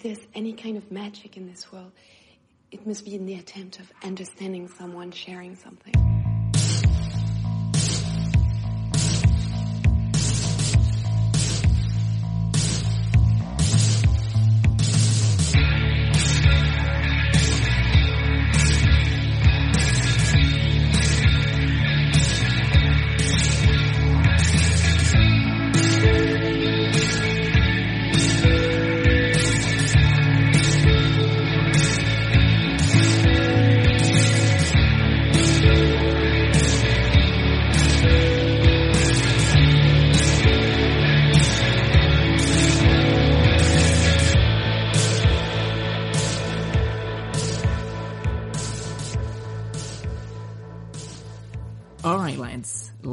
[0.00, 1.92] If there's any kind of magic in this world,
[2.70, 6.09] it must be in the attempt of understanding someone, sharing something.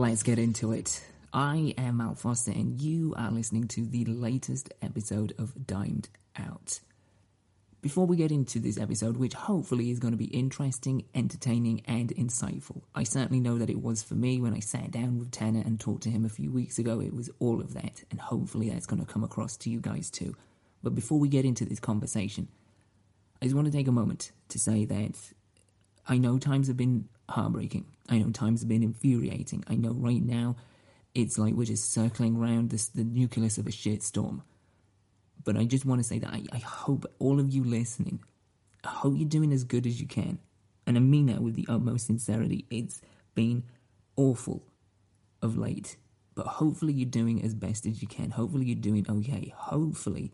[0.10, 1.04] Let's get into it.
[1.34, 6.08] I am Mal Foster, and you are listening to the latest episode of Dimed
[6.38, 6.80] Out.
[7.82, 12.16] Before we get into this episode, which hopefully is going to be interesting, entertaining, and
[12.16, 15.62] insightful, I certainly know that it was for me when I sat down with Tanner
[15.66, 17.02] and talked to him a few weeks ago.
[17.02, 20.10] It was all of that, and hopefully that's going to come across to you guys
[20.10, 20.38] too.
[20.82, 22.48] But before we get into this conversation,
[23.42, 25.18] I just want to take a moment to say that
[26.08, 27.86] I know times have been heartbreaking.
[28.10, 29.64] I know times have been infuriating.
[29.68, 30.56] I know right now
[31.14, 34.42] it's like we're just circling around this, the nucleus of a shitstorm.
[35.44, 38.20] But I just want to say that I, I hope all of you listening,
[38.84, 40.40] I hope you're doing as good as you can.
[40.86, 42.66] And I mean that with the utmost sincerity.
[42.70, 43.02] It's
[43.36, 43.64] been
[44.16, 44.64] awful
[45.42, 45.98] of late.
[46.36, 48.32] But hopefully you're doing as best as you can.
[48.32, 49.54] Hopefully you're doing okay.
[49.56, 50.32] Hopefully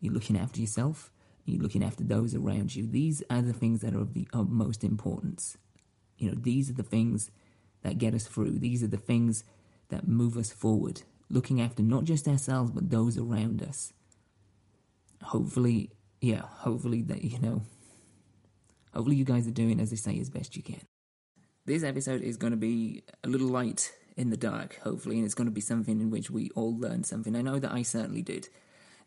[0.00, 1.10] you're looking after yourself.
[1.44, 2.86] You're looking after those around you.
[2.86, 5.58] These are the things that are of the utmost importance.
[6.22, 7.30] You know, these are the things
[7.82, 8.58] that get us through.
[8.58, 9.44] These are the things
[9.88, 11.02] that move us forward.
[11.28, 13.92] Looking after not just ourselves, but those around us.
[15.22, 17.62] Hopefully, yeah, hopefully that, you know,
[18.92, 20.80] hopefully you guys are doing, as they say, as best you can.
[21.64, 25.34] This episode is going to be a little light in the dark, hopefully, and it's
[25.34, 27.34] going to be something in which we all learn something.
[27.34, 28.48] I know that I certainly did.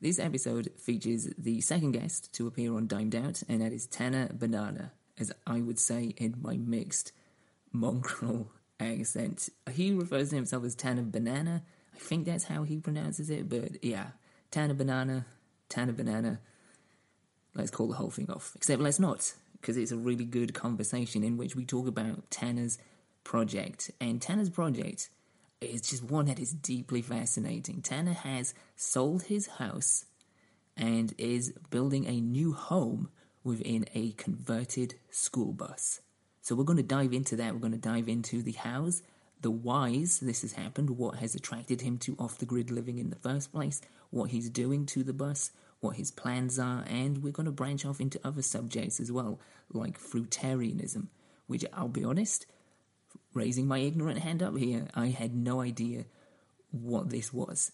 [0.01, 4.29] This episode features the second guest to appear on Dimed Out, and that is Tanner
[4.33, 7.11] Banana, as I would say in my mixed
[7.71, 9.49] mongrel accent.
[9.71, 11.63] He refers to himself as Tanner Banana.
[11.93, 14.07] I think that's how he pronounces it, but yeah,
[14.51, 15.25] Tanner Banana,
[15.69, 16.39] Tanner Banana.
[17.53, 18.51] Let's call the whole thing off.
[18.55, 22.77] Except let's not, because it's a really good conversation in which we talk about Tanner's
[23.23, 23.91] project.
[24.01, 25.09] And Tanner's project
[25.61, 27.81] is just one that is deeply fascinating.
[27.81, 30.05] Tanner has sold his house
[30.75, 33.09] and is building a new home
[33.45, 36.01] within a converted school bus.
[36.41, 37.53] So we're going to dive into that.
[37.53, 39.01] We're going to dive into the hows,
[39.39, 43.11] the whys this has happened, what has attracted him to off the grid living in
[43.11, 47.31] the first place, what he's doing to the bus, what his plans are, and we're
[47.31, 49.39] going to branch off into other subjects as well,
[49.71, 51.07] like fruitarianism,
[51.47, 52.47] which I'll be honest,
[53.33, 56.05] raising my ignorant hand up here, I had no idea
[56.71, 57.71] what this was.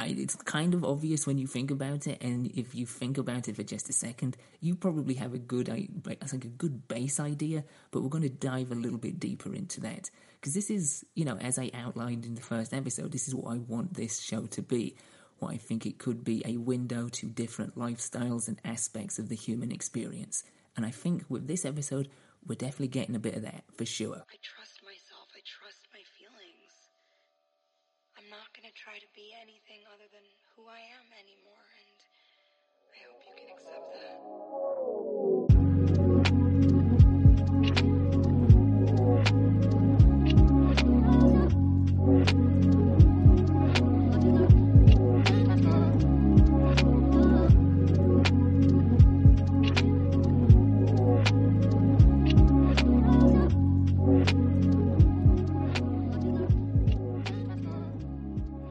[0.00, 3.48] I, it's kind of obvious when you think about it, and if you think about
[3.48, 5.88] it for just a second, you probably have a good, I
[6.26, 7.64] think, a good base idea.
[7.90, 10.08] But we're going to dive a little bit deeper into that
[10.40, 13.52] because this is, you know, as I outlined in the first episode, this is what
[13.52, 14.96] I want this show to be.
[15.38, 19.36] What I think it could be a window to different lifestyles and aspects of the
[19.36, 20.44] human experience.
[20.76, 22.08] And I think with this episode,
[22.46, 24.22] we're definitely getting a bit of that for sure.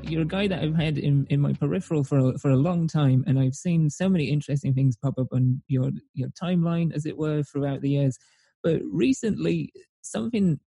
[0.10, 2.88] You're a guy that I've had in, in my peripheral for a, for a long
[2.88, 7.06] time, and I've seen so many interesting things pop up on your your timeline, as
[7.06, 8.18] it were, throughout the years.
[8.64, 10.60] But recently, something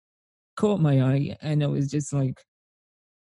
[0.57, 2.41] caught my eye, and I was just like,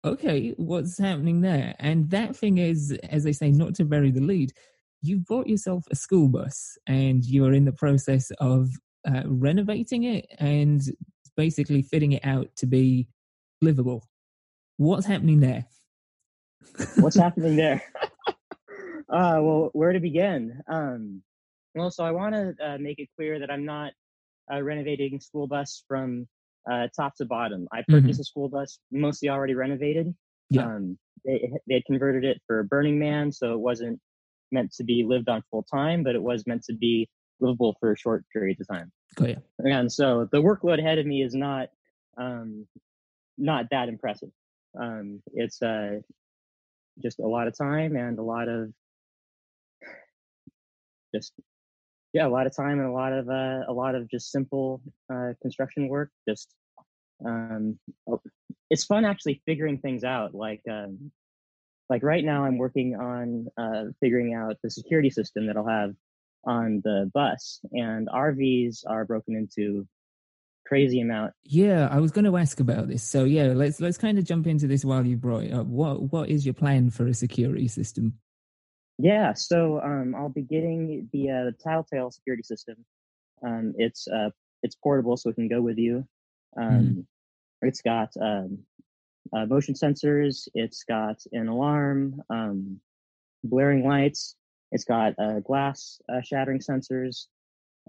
[0.04, 4.20] "Okay, what's happening there?" And that thing is, as they say, not to bury the
[4.20, 4.52] lead.
[5.02, 8.70] You bought yourself a school bus, and you are in the process of
[9.06, 10.82] uh, renovating it and
[11.36, 13.08] basically fitting it out to be
[13.60, 14.08] livable.
[14.76, 15.66] What's happening there?
[16.96, 17.82] What's happening there?
[19.08, 20.60] uh, well, where to begin?
[20.68, 21.22] Um,
[21.74, 23.92] well, so I want to uh, make it clear that I'm not
[24.52, 26.28] uh, renovating school bus from
[26.70, 27.68] uh, top to bottom.
[27.72, 28.22] I purchased Mhm.
[28.22, 30.14] a school bus mostly already renovated.
[30.50, 30.66] Yeah.
[30.66, 34.00] Um, they they had converted it for Burning Man, so it wasn't
[34.52, 37.08] meant to be lived on full time, but it was meant to be
[37.40, 38.92] livable for a short period of time.
[39.20, 39.38] Oh yeah.
[39.58, 41.68] And so the workload ahead of me is not
[42.16, 42.66] um,
[43.36, 44.30] not that impressive.
[44.78, 46.00] Um, it's uh,
[47.02, 48.72] just a lot of time and a lot of
[51.14, 51.32] just
[52.12, 54.80] yeah, a lot of time and a lot of uh, a lot of just simple
[55.12, 56.10] uh, construction work.
[56.28, 56.54] Just
[57.26, 58.22] um, oh,
[58.70, 60.32] it's fun actually figuring things out.
[60.32, 61.10] Like um,
[61.90, 65.94] like right now, I'm working on uh, figuring out the security system that I'll have
[66.44, 69.86] on the bus, and RVs are broken into
[70.66, 71.32] crazy amount.
[71.44, 73.02] Yeah, I was going to ask about this.
[73.02, 75.66] So yeah, let's let's kind of jump into this while you brought it up.
[75.66, 78.18] What what is your plan for a security system?
[78.98, 82.76] Yeah, so um, I'll be getting the uh, Tattletale security system.
[83.44, 84.30] Um, it's uh,
[84.62, 86.06] it's portable, so it can go with you.
[86.56, 87.06] Um, mm.
[87.62, 88.58] It's got um,
[89.32, 90.48] uh, motion sensors.
[90.54, 92.80] It's got an alarm, um,
[93.42, 94.36] blaring lights.
[94.70, 97.26] It's got uh, glass uh, shattering sensors.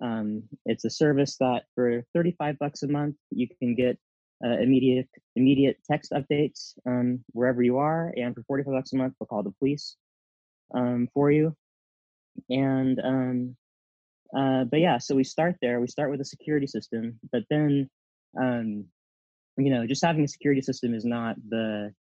[0.02, 3.98] Um, it's a service that for 35 bucks a month, you can get
[4.46, 9.14] uh, immediate immediate text updates um, wherever you are, and for 45 bucks a month,
[9.20, 9.96] we'll call the police
[10.74, 11.56] um, for you.
[12.50, 13.56] And um,
[14.38, 15.80] uh, but yeah, so we start there.
[15.80, 17.90] We start with a security system, but then
[18.40, 18.86] um,
[19.58, 21.94] you know, just having a security system is not the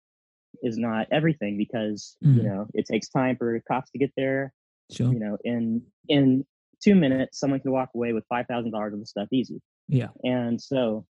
[0.62, 2.37] is not everything because mm.
[2.37, 4.52] you know it takes time for cops to get there.
[4.90, 5.12] Sure.
[5.12, 6.44] You know, in in
[6.84, 9.60] two minutes, someone can walk away with five thousand dollars of the stuff easy.
[9.88, 10.08] Yeah.
[10.22, 11.06] And so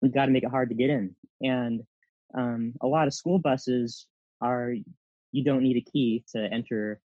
[0.00, 1.14] we've got to make it hard to get in.
[1.40, 1.82] And
[2.36, 4.06] um, a lot of school buses
[4.40, 4.72] are
[5.32, 7.00] you don't need a key to enter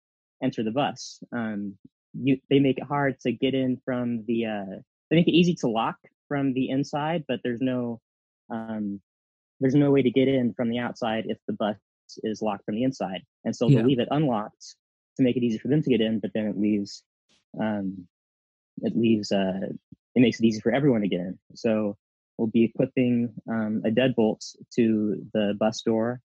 [0.42, 1.20] enter the bus.
[1.32, 1.78] Um,
[2.14, 4.76] you they make it hard to get in from the uh,
[5.10, 5.98] they make it easy to lock
[6.28, 8.02] from the inside, but there's no
[8.50, 9.00] um,
[9.60, 11.78] there's no way to get in from the outside if the bus
[12.24, 13.22] is locked from the inside.
[13.46, 13.80] And so yeah.
[13.80, 14.76] they leave it unlocked
[15.18, 17.04] to make it easy for them to get in, but then it leaves
[17.60, 18.08] um,
[18.82, 19.60] it leaves uh,
[20.16, 21.40] it makes it easy for everyone to get in.
[21.56, 21.98] So
[22.38, 26.22] we'll be equipping um, a deadbolt to the bus door.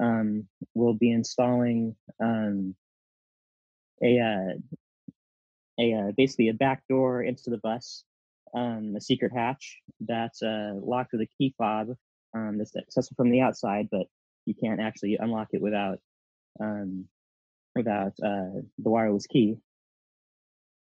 [0.00, 2.74] Um, we'll be installing um,
[4.02, 5.12] a uh,
[5.80, 8.04] a uh, basically a back door into the bus
[8.54, 11.90] um, a secret hatch that's uh, locked with a key fob
[12.34, 14.06] um, that's accessible from the outside, but
[14.46, 15.98] you can't actually unlock it without
[16.60, 17.06] um,
[17.74, 19.56] without uh, the wireless key.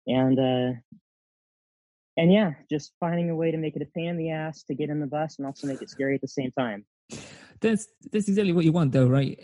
[0.08, 0.80] And uh,
[2.18, 4.76] and yeah, just finding a way to make it a pain in the ass to
[4.76, 6.86] get in the bus and also make it scary at the same time.
[7.62, 9.40] That's that's exactly what you want, though, right?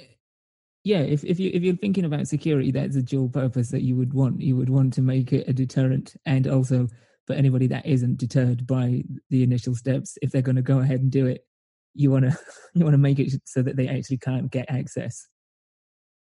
[0.83, 3.95] Yeah, if if you if you're thinking about security, that's a dual purpose that you
[3.95, 4.41] would want.
[4.41, 6.87] You would want to make it a deterrent and also
[7.25, 10.99] for anybody that isn't deterred by the initial steps, if they're going to go ahead
[10.99, 11.45] and do it,
[11.93, 12.37] you want to
[12.73, 15.27] you want to make it so that they actually can't get access.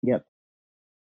[0.02, 0.24] Yep,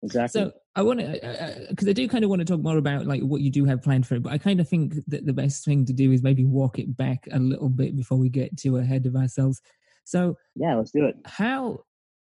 [0.02, 0.42] exactly.
[0.42, 3.22] So I want to because I do kind of want to talk more about like
[3.22, 5.64] what you do have planned for it, but I kind of think that the best
[5.64, 8.76] thing to do is maybe walk it back a little bit before we get too
[8.76, 9.60] ahead of ourselves.
[10.04, 11.16] So yeah, let's do it.
[11.24, 11.84] How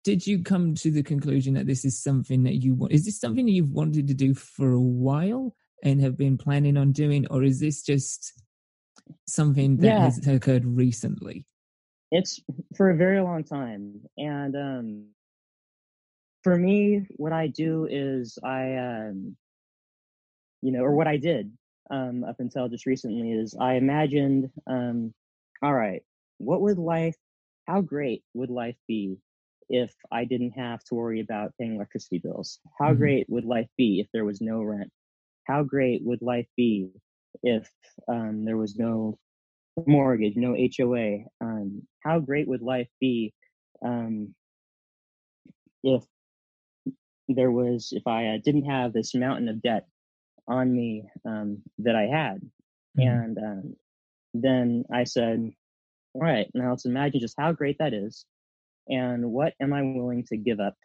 [0.04, 2.94] did you come to the conclusion that this is something that you want?
[2.94, 5.56] Is this something that you've wanted to do for a while?
[5.84, 8.42] and have been planning on doing, or is this just
[9.28, 10.00] something that yeah.
[10.02, 11.46] has occurred recently?
[12.12, 12.40] It's
[12.76, 15.06] for a very long time, and um,
[16.44, 19.36] for me, what I do is I, um,
[20.62, 21.52] you know, or what I did
[21.90, 25.14] um, up until just recently is I imagined, um,
[25.62, 26.04] all right,
[26.38, 27.16] what would life,
[27.68, 29.18] how great would life be
[29.70, 32.60] if I didn't have to worry about paying electricity bills?
[32.78, 33.00] How mm-hmm.
[33.00, 34.92] great would life be if there was no rent?
[35.50, 36.92] how great would life be
[37.42, 37.68] if
[38.08, 39.18] um, there was no
[39.88, 41.24] mortgage, no HOA?
[41.42, 43.34] Um, how great would life be
[43.84, 44.36] um,
[45.84, 46.04] if
[47.36, 49.88] there was, if I uh, didn't have this mountain of debt
[50.48, 52.42] on me um, that I had?
[52.98, 53.08] Mm-hmm.
[53.08, 53.76] And um,
[54.34, 55.52] then I said,
[56.14, 58.26] all right, now let's imagine just how great that is.
[58.88, 60.76] And what am I willing to give up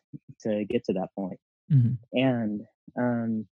[0.43, 1.41] to get to that point?
[1.73, 1.95] Mm-hmm.
[2.13, 2.61] And
[2.99, 3.47] um,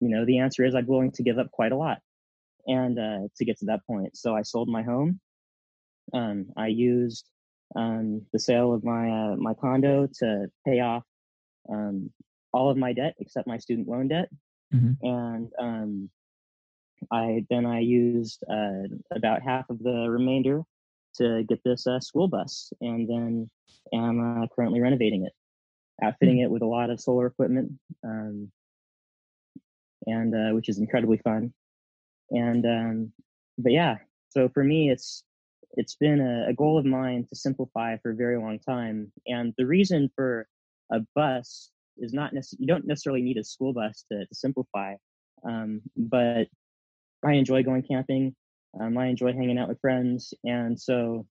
[0.00, 1.98] you know, the answer is I'm willing to give up quite a lot
[2.66, 4.16] and uh, to get to that point.
[4.16, 5.20] So I sold my home.
[6.14, 7.28] Um, I used
[7.76, 11.04] um, the sale of my uh, my condo to pay off
[11.68, 12.10] um,
[12.52, 14.28] all of my debt except my student loan debt,
[14.74, 14.92] mm-hmm.
[15.06, 16.10] and um,
[17.12, 20.62] I then I used uh, about half of the remainder
[21.16, 23.50] to get this uh, school bus, and then
[23.92, 25.32] am uh, currently renovating it,
[26.02, 26.44] outfitting mm-hmm.
[26.44, 27.72] it with a lot of solar equipment,
[28.04, 28.50] um,
[30.06, 31.52] and uh, which is incredibly fun.
[32.30, 33.12] And um,
[33.58, 33.96] but yeah,
[34.30, 35.24] so for me, it's
[35.72, 39.12] it's been a, a, goal of mine to simplify for a very long time.
[39.26, 40.46] And the reason for
[40.90, 44.94] a bus is not necessarily, you don't necessarily need a school bus to, to simplify.
[45.46, 46.48] Um, but
[47.24, 48.34] I enjoy going camping.
[48.80, 50.34] Um, I enjoy hanging out with friends.
[50.44, 51.26] And so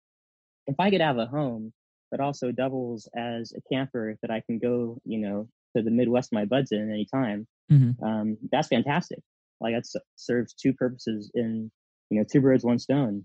[0.65, 1.73] if I could have a home
[2.11, 6.33] that also doubles as a camper that I can go, you know, to the Midwest
[6.33, 8.03] my buds in any time, mm-hmm.
[8.03, 9.19] um, that's fantastic.
[9.59, 11.71] Like that serves two purposes in,
[12.09, 13.23] you know, two birds, one stone.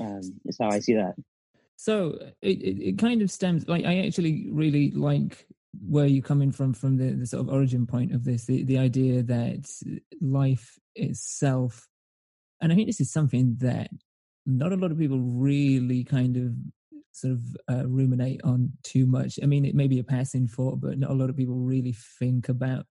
[0.00, 1.14] Um, is how I see that.
[1.76, 5.46] So it, it, it kind of stems like I actually really like
[5.88, 8.78] where you're coming from from the, the sort of origin point of this the, the
[8.78, 9.68] idea that
[10.20, 11.88] life itself
[12.60, 13.88] and i think this is something that
[14.46, 16.52] not a lot of people really kind of
[17.12, 19.38] sort of uh, ruminate on too much.
[19.42, 21.94] I mean it may be a passing thought but not a lot of people really
[22.18, 22.86] think about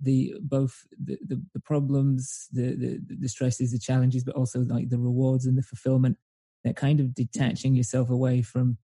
[0.00, 4.88] the both the, the, the problems the, the the stresses the challenges but also like
[4.88, 6.18] the rewards and the fulfillment
[6.64, 8.78] that kind of detaching yourself away from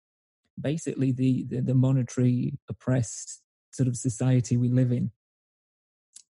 [0.60, 3.42] basically the, the, the monetary oppressed
[3.72, 5.10] sort of society we live in.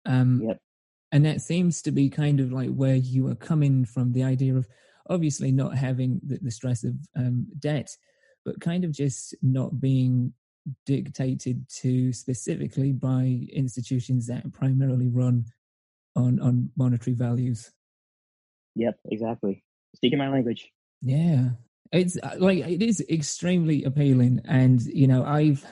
[0.06, 0.58] Um, yep.
[1.12, 4.56] And that seems to be kind of like where you are coming from the idea
[4.56, 4.68] of
[5.10, 7.96] obviously not having the, the stress of um, debt,
[8.46, 10.34] but kind of just not being
[10.86, 15.46] dictated to specifically by institutions that primarily run
[16.16, 17.72] on on monetary values.
[18.76, 19.64] Yep, exactly.
[19.96, 20.72] Speaking my language.
[21.02, 21.50] Yeah,
[21.94, 25.64] it's uh, like it is extremely appealing, and you know, I've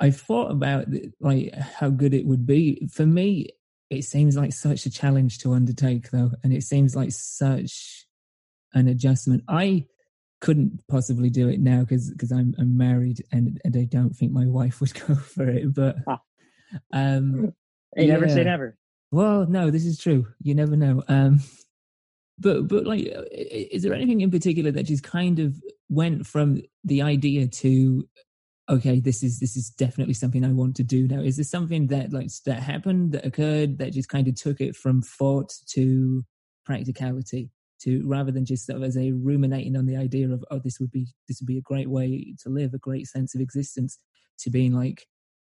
[0.00, 0.86] I've thought about
[1.20, 3.50] like how good it would be for me.
[3.88, 8.06] It seems like such a challenge to undertake, though, and it seems like such
[8.74, 9.44] an adjustment.
[9.48, 9.86] I
[10.40, 14.32] couldn't possibly do it now because because I'm I'm married and and I don't think
[14.32, 15.72] my wife would go for it.
[15.72, 16.20] But ah.
[16.92, 17.54] um,
[17.94, 18.14] you yeah.
[18.14, 18.76] never say never.
[19.12, 20.26] Well, no, this is true.
[20.42, 21.04] You never know.
[21.06, 21.40] Um,
[22.38, 26.60] but but like uh, is there anything in particular that just kind of went from
[26.84, 28.06] the idea to
[28.68, 31.20] okay this is this is definitely something i want to do now.
[31.20, 34.76] Is there something that like that happened that occurred that just kind of took it
[34.76, 36.24] from thought to
[36.64, 37.50] practicality
[37.82, 40.80] to rather than just sort of as a ruminating on the idea of oh this
[40.80, 43.98] would be this would be a great way to live a great sense of existence
[44.38, 45.06] to being like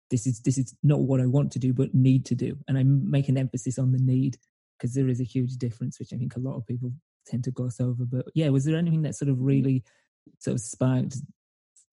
[0.10, 2.78] this is this is not what i want to do but need to do and
[2.78, 4.38] i make an emphasis on the need
[4.78, 6.92] because there is a huge difference, which I think a lot of people
[7.26, 8.06] tend to gloss over.
[8.06, 9.84] But yeah, was there anything that sort of really
[10.40, 11.18] sort of sparked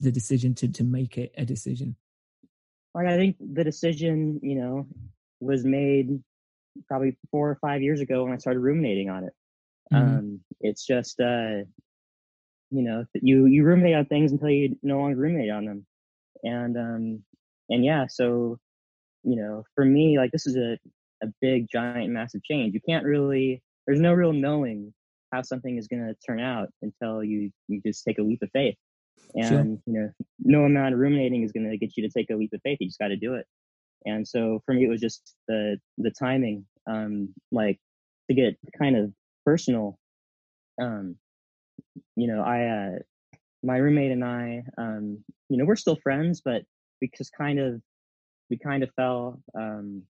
[0.00, 1.96] the decision to to make it a decision?
[2.94, 4.86] Like I think the decision, you know,
[5.40, 6.22] was made
[6.88, 9.32] probably four or five years ago when I started ruminating on it.
[9.92, 10.16] Mm-hmm.
[10.18, 11.64] Um, it's just, uh,
[12.70, 15.86] you know, you you ruminate on things until you no longer ruminate on them,
[16.42, 17.22] and um,
[17.68, 18.58] and yeah, so
[19.22, 20.78] you know, for me, like this is a
[21.22, 22.74] a big, giant, massive change.
[22.74, 24.92] You can't really, there's no real knowing
[25.32, 28.50] how something is going to turn out until you, you just take a leap of
[28.52, 28.76] faith.
[29.34, 29.64] And, sure.
[29.86, 32.52] you know, no amount of ruminating is going to get you to take a leap
[32.52, 32.78] of faith.
[32.80, 33.46] You just got to do it.
[34.06, 37.78] And so for me, it was just the, the timing, um, like
[38.28, 39.12] to get kind of
[39.44, 39.98] personal.
[40.80, 41.16] Um,
[42.16, 42.98] you know, I, uh,
[43.62, 46.62] my roommate and I, um, you know, we're still friends, but
[47.00, 47.80] we just kind of,
[48.50, 50.02] we kind of fell, um,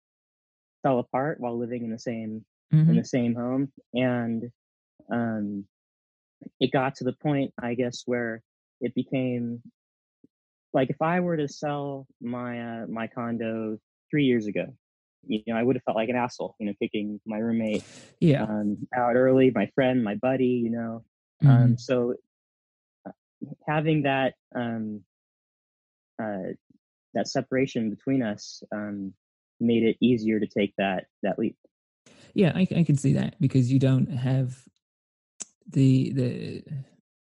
[0.83, 2.91] fell apart while living in the same mm-hmm.
[2.91, 4.51] in the same home and
[5.13, 5.65] um
[6.61, 8.43] it got to the point i guess where
[8.81, 9.63] it became
[10.73, 13.79] like if i were to sell my uh, my condo
[14.11, 14.67] 3 years ago
[15.27, 17.85] you know i would have felt like an asshole you know kicking my roommate
[18.21, 21.05] yeah um, out early my friend my buddy you know
[21.43, 21.63] um, mm-hmm.
[21.65, 22.15] um so
[23.07, 23.11] uh,
[23.67, 25.03] having that um
[26.21, 26.53] uh
[27.15, 29.13] that separation between us um
[29.63, 31.57] made it easier to take that that leap.
[32.35, 34.57] Yeah, I, I can see that because you don't have
[35.69, 36.63] the the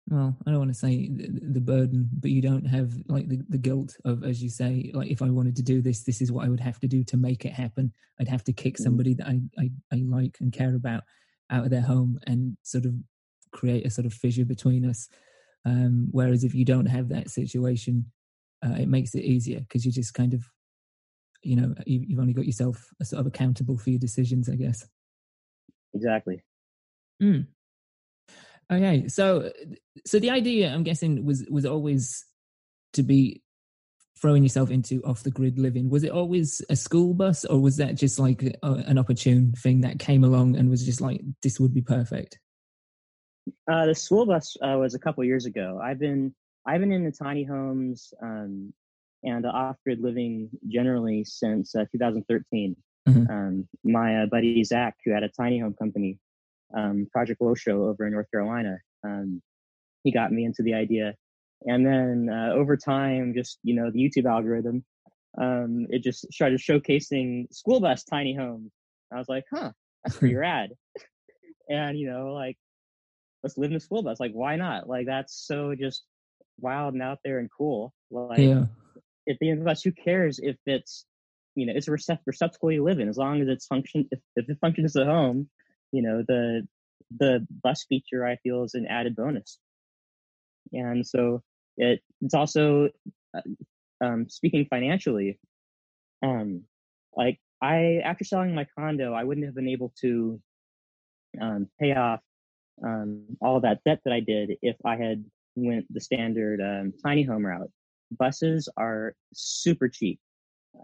[0.08, 3.40] well, I don't want to say the, the, burden, but you don't have like the,
[3.48, 6.30] the guilt of, as you say, like if I wanted to do this, this is
[6.30, 7.90] what I would have to do to make it happen.
[8.20, 8.82] I'd have to kick mm.
[8.82, 11.04] somebody that I, I, I like and care about
[11.50, 12.94] out of their home and sort of
[13.52, 15.08] create a sort of fissure between us.
[15.64, 18.10] Um, whereas if you don't have that situation,
[18.64, 20.44] uh, it makes it easier because you're just kind of
[21.44, 24.86] you know you, have only got yourself sort of accountable for your decisions i guess.
[25.94, 26.42] Exactly.
[27.22, 27.46] Mm.
[28.72, 29.52] okay so
[30.04, 32.24] so the idea i'm guessing was was always
[32.92, 33.40] to be
[34.20, 35.90] throwing yourself into off the grid living.
[35.90, 39.82] Was it always a school bus or was that just like a, an opportune thing
[39.82, 42.38] that came along and was just like this would be perfect
[43.70, 45.80] uh, the school bus uh, was a couple years ago.
[45.82, 46.34] I've been
[46.66, 48.72] i've been in the tiny homes um,
[49.24, 52.76] and off-grid living generally since uh, 2013.
[53.08, 53.30] Mm-hmm.
[53.30, 56.18] Um, my uh, buddy Zach, who had a tiny home company,
[56.76, 59.42] um, Project Wosho over in North Carolina, um,
[60.02, 61.14] he got me into the idea.
[61.66, 64.84] And then uh, over time, just you know, the YouTube algorithm
[65.40, 68.72] um, it just started showcasing school bus tiny homes.
[69.12, 69.72] I was like, huh,
[70.04, 70.70] that's pretty rad.
[71.68, 72.56] and you know, like,
[73.42, 74.20] let's live in a school bus.
[74.20, 74.88] Like, why not?
[74.88, 76.04] Like, that's so just
[76.60, 77.92] wild and out there and cool.
[78.10, 78.64] Like, yeah.
[79.28, 81.06] At the end of us, who cares if it's,
[81.54, 84.08] you know, it's a receptacle you live in, as long as it's function.
[84.10, 85.48] If, if it functions at home,
[85.92, 86.66] you know, the
[87.16, 89.58] the bus feature I feel is an added bonus.
[90.72, 91.42] And so
[91.76, 92.88] it it's also
[93.36, 95.38] uh, um, speaking financially,
[96.22, 96.64] um,
[97.16, 100.40] like I after selling my condo, I wouldn't have been able to
[101.40, 102.20] um, pay off
[102.84, 107.22] um, all that debt that I did if I had went the standard um, tiny
[107.22, 107.70] home route.
[108.10, 110.20] Buses are super cheap.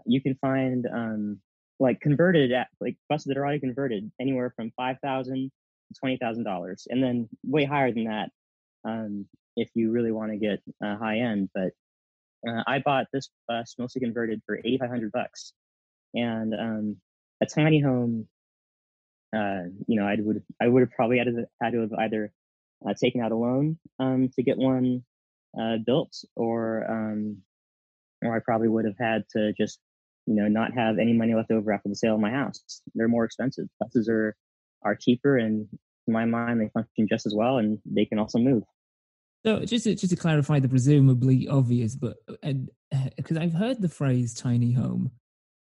[0.05, 1.39] You can find um,
[1.79, 5.51] like converted at like buses that are already converted anywhere from five thousand
[5.87, 8.29] to twenty thousand dollars, and then way higher than that
[8.85, 9.25] um,
[9.55, 11.49] if you really want to get uh, high end.
[11.53, 11.71] But
[12.47, 15.53] uh, I bought this bus mostly converted for eighty five hundred bucks,
[16.13, 16.97] and um,
[17.41, 18.27] a tiny home.
[19.33, 22.31] Uh, you know, I would I would have probably had to, had to have either
[22.87, 25.03] uh, taken out a loan um, to get one
[25.59, 27.37] uh, built, or um,
[28.21, 29.79] or I probably would have had to just
[30.25, 32.81] you know not have any money left over after the sale of my house.
[32.95, 33.67] They're more expensive.
[33.79, 34.35] Buses are
[34.83, 35.67] are cheaper, and
[36.07, 38.63] in my mind, they function just as well, and they can also move.
[39.45, 42.17] So just to, just to clarify the presumably obvious, but
[43.17, 45.11] because uh, I've heard the phrase "tiny home,"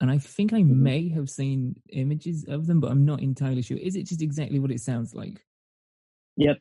[0.01, 0.83] and I think I mm-hmm.
[0.83, 3.77] may have seen images of them, but I'm not entirely sure.
[3.77, 5.43] Is it just exactly what it sounds like?
[6.37, 6.57] Yep.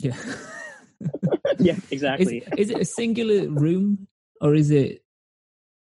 [0.00, 0.16] Yeah.
[1.58, 2.38] yeah, exactly.
[2.38, 4.06] Is, is, it a singular room
[4.40, 5.02] or is it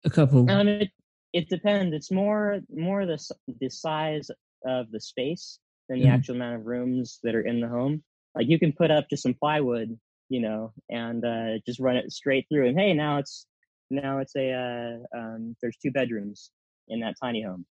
[0.04, 0.50] a couple?
[0.50, 0.90] Um, it,
[1.34, 1.94] it depends.
[1.94, 3.20] It's more more the
[3.60, 4.30] the size
[4.66, 6.16] of the space than the mm-hmm.
[6.16, 8.04] actual amount of rooms that are in the home.
[8.36, 9.98] Like you can put up just some plywood,
[10.30, 13.46] you know, and uh, just run it straight through, and hey, now it's
[13.90, 16.52] now it's a uh, um, there's two bedrooms
[16.88, 17.66] in that tiny home.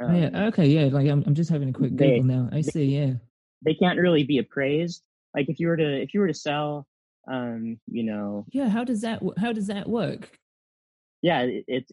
[0.00, 0.26] Um, oh, yeah.
[0.26, 0.66] Um, okay.
[0.66, 0.84] Yeah.
[0.86, 2.48] Like I'm I'm just having a quick Google they, now.
[2.52, 2.84] I see.
[2.84, 3.14] Yeah.
[3.64, 5.02] They can't really be appraised.
[5.34, 6.86] Like if you were to if you were to sell,
[7.30, 8.44] um, you know.
[8.50, 8.68] Yeah.
[8.68, 10.38] How does that How does that work?
[11.22, 11.42] Yeah.
[11.42, 11.92] It, it's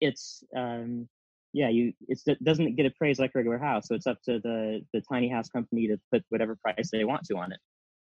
[0.00, 1.08] it's um
[1.52, 4.80] yeah, you it doesn't get appraised like a regular house, so it's up to the
[4.92, 7.60] the tiny house company to put whatever price they want to on it.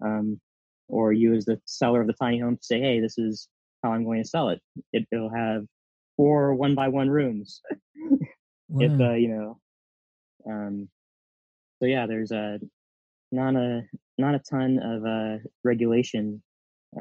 [0.04, 0.40] Um,
[0.90, 3.48] or you as the seller of the tiny home to say, hey, this is
[3.84, 4.62] how I'm going to sell it.
[4.94, 5.66] it will have
[6.16, 7.62] four one by one rooms.
[8.70, 8.86] wow.
[8.86, 9.60] If uh, you know,
[10.50, 10.90] um,
[11.80, 12.60] so yeah, there's a
[13.32, 13.84] not a
[14.18, 16.42] not a ton of uh, regulation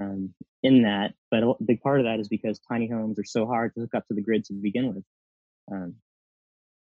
[0.00, 3.46] um, in that, but a big part of that is because tiny homes are so
[3.46, 5.04] hard to hook up to the grid to begin with.
[5.70, 5.94] Um,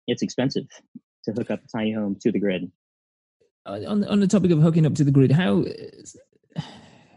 [0.08, 0.66] it's expensive
[1.26, 2.72] to hook up a tiny home to the grid.
[3.66, 5.64] On on the topic of hooking up to the grid, how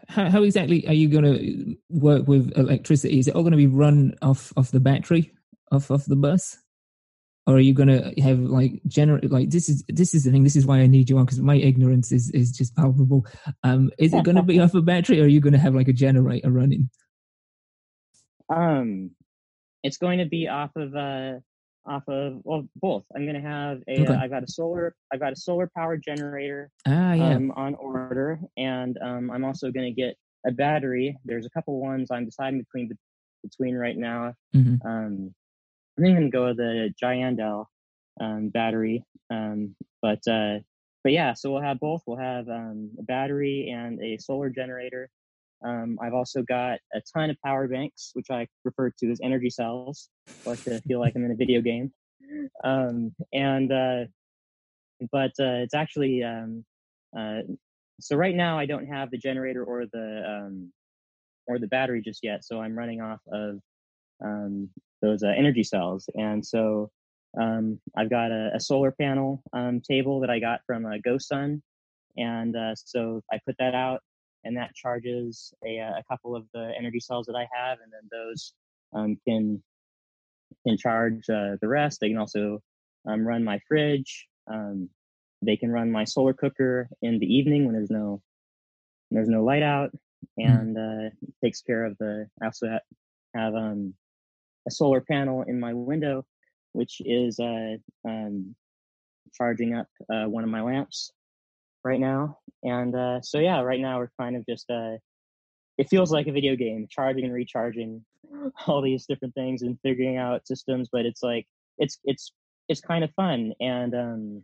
[0.09, 3.18] how, how exactly are you going to work with electricity?
[3.18, 5.33] Is it all going to be run off off the battery
[5.72, 6.57] off of the bus,
[7.46, 10.42] or are you going to have like generate like this is this is the thing.
[10.42, 13.24] This is why I need you on because my ignorance is is just palpable.
[13.62, 15.74] Um, is it going to be off a battery, or are you going to have
[15.74, 16.90] like a generator running?
[18.48, 19.11] Um,
[19.82, 21.35] it's going to be off of uh
[21.87, 23.04] off of well both.
[23.14, 24.12] I'm going to have a okay.
[24.12, 27.35] uh, I've got a solar I've got a solar powered generator ah, yeah.
[27.35, 31.16] um, on order, and um, I'm also going to get a battery.
[31.24, 32.90] There's a couple ones I'm deciding between
[33.44, 34.35] between right now.
[34.54, 34.87] Mm-hmm.
[34.87, 35.35] Um,
[35.98, 37.66] I'm to go with the Giandel
[38.20, 40.59] um, battery, um, but uh,
[41.02, 42.02] but yeah, so we'll have both.
[42.06, 45.09] We'll have um, a battery and a solar generator.
[45.64, 49.48] Um, I've also got a ton of power banks, which I refer to as energy
[49.48, 50.11] cells.
[50.46, 51.92] I like to feel like I'm in a video game.
[52.64, 54.04] Um, and uh,
[55.12, 56.64] but uh, it's actually um,
[57.18, 57.40] uh,
[58.00, 60.61] so right now I don't have the generator or the
[61.46, 62.44] or the battery just yet.
[62.44, 63.61] So I'm running off of
[64.24, 64.68] um,
[65.02, 66.90] those uh, energy cells, and so
[67.40, 69.42] um, I've got a, a solar panel
[69.88, 71.61] table that I got from a uh, GoSun,
[72.16, 74.00] and uh, so I put that out
[74.46, 78.09] and that charges a, a couple of the energy cells that I have, and then
[78.11, 78.55] those
[78.94, 79.62] um, can
[80.66, 82.00] can charge uh, the rest.
[82.00, 82.62] They can also
[83.09, 84.26] um, run my fridge.
[84.46, 84.88] Um,
[85.42, 88.22] they can run my solar cooker in the evening when there's no
[89.11, 89.90] there's no light out,
[90.38, 90.46] hmm.
[90.46, 91.11] and uh,
[91.44, 92.26] takes care of the.
[92.40, 92.83] I also have,
[93.35, 93.94] have um,
[94.66, 96.24] a solar panel in my window,
[96.72, 97.76] which is uh,
[98.07, 98.55] um,
[99.35, 101.12] charging up uh, one of my lamps
[101.85, 102.38] right now.
[102.62, 104.96] And uh, so yeah, right now we're kind of just uh,
[105.79, 108.05] it feels like a video game, charging and recharging
[108.66, 110.88] all these different things and figuring out systems.
[110.90, 111.46] But it's like
[111.79, 112.33] it's it's
[112.68, 114.42] it's kind of fun and um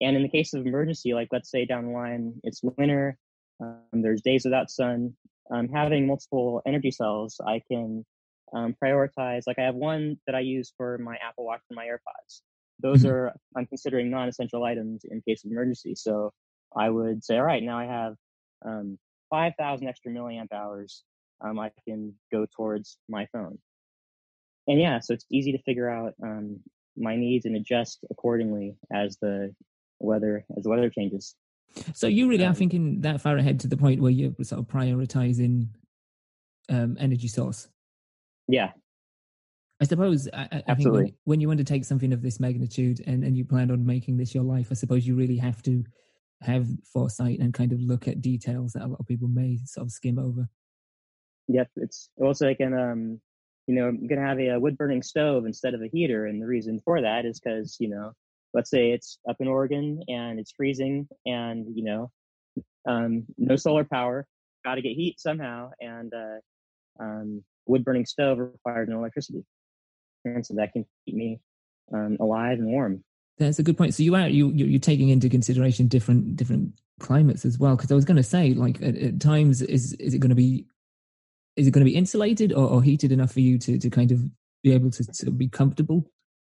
[0.00, 3.18] and in the case of emergency, like let's say down the line it's winter,
[3.60, 5.14] um, there's days without sun.
[5.50, 8.06] Um, having multiple energy cells, I can
[8.52, 9.42] um, prioritize.
[9.46, 12.42] Like I have one that I use for my Apple Watch and my AirPods.
[12.82, 13.10] Those Mhm.
[13.10, 15.94] are I'm considering non-essential items in case of emergency.
[15.94, 16.32] So
[16.76, 18.14] I would say, all right, now I have
[18.64, 18.98] um,
[19.30, 21.04] 5,000 extra milliamp hours.
[21.40, 23.58] Um, I can go towards my phone.
[24.66, 26.60] And yeah, so it's easy to figure out um,
[26.96, 29.54] my needs and adjust accordingly as the
[30.00, 31.34] weather as the weather changes.
[31.94, 34.60] So you really are Um, thinking that far ahead to the point where you're sort
[34.60, 35.68] of prioritizing
[36.68, 37.68] um, energy source.
[38.48, 38.72] Yeah,
[39.80, 43.36] I suppose I, I- think when, when you undertake something of this magnitude and, and
[43.36, 45.84] you plan on making this your life, I suppose you really have to
[46.42, 49.86] have foresight and kind of look at details that a lot of people may sort
[49.86, 50.48] of skim over.
[51.48, 53.20] Yep, it's also like an um,
[53.66, 56.46] you know, I'm gonna have a, wood burning stove instead of a heater, and the
[56.46, 58.12] reason for that is because you know,
[58.52, 62.10] let's say it's up in Oregon and it's freezing, and you know,
[62.86, 64.26] um, no solar power,
[64.64, 69.44] got to get heat somehow, and uh, um, wood burning stove requires no electricity,
[70.24, 71.40] and so that can keep me
[71.94, 73.04] um, alive and warm.
[73.38, 73.94] That's a good point.
[73.94, 77.74] So you are you you- you're taking into consideration different different climates as well.
[77.76, 80.42] Because I was going to say, like at, at times, is is it going to
[80.46, 80.66] be
[81.56, 84.12] is it going to be insulated or, or heated enough for you to to kind
[84.12, 84.20] of
[84.62, 86.10] be able to, to be comfortable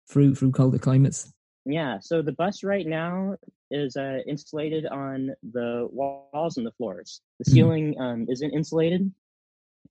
[0.09, 1.33] through through colder climates?
[1.67, 3.37] Yeah, so the bus right now
[3.71, 7.21] is uh, insulated on the walls and the floors.
[7.39, 7.53] The Mhm.
[7.55, 9.13] ceiling um, isn't insulated,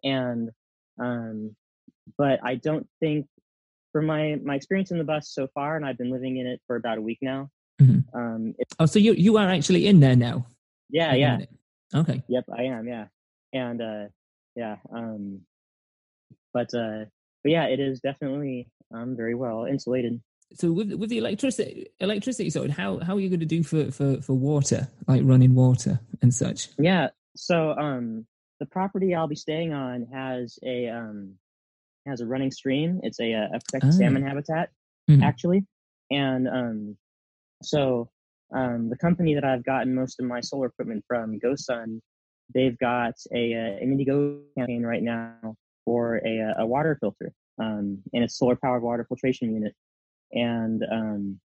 [0.03, 0.49] and
[0.99, 1.55] um,
[2.17, 3.27] but I don't think,
[3.91, 6.61] from my my experience in the bus so far, and I've been living in it
[6.67, 7.49] for about a week now.
[7.81, 8.03] Mhm.
[8.13, 10.45] Um, Oh, so you you are actually in there now?
[10.89, 11.39] yeah, yeah.
[11.95, 12.21] Okay.
[12.27, 13.07] yep, I am, yeah,
[13.53, 14.05] and uh,
[14.55, 15.41] yeah, um,
[16.53, 17.05] but uh,
[17.43, 20.21] but yeah, it is definitely um very well insulated.
[20.53, 23.91] So with with the electricity electricity sorted, how how are you going to do for
[23.91, 26.69] for for water, like running water and such?
[26.77, 27.09] Yeah.
[27.35, 28.25] So um
[28.59, 31.33] the property I'll be staying on has a um
[32.07, 32.99] has a running stream.
[33.03, 33.97] It's a, a protected Ah.
[33.97, 34.69] salmon habitat
[35.09, 35.23] Mhm.
[35.23, 35.65] actually.
[36.11, 36.97] And um
[37.63, 38.09] so
[38.53, 41.99] um the company that I've gotten most of my solar equipment from, GoSun,
[42.53, 47.31] they've got a, uh, an Indiegogo campaign right now for a uh, a water filter.
[47.59, 49.73] Um and it's a solar powered water filtration unit.
[50.33, 51.39] And um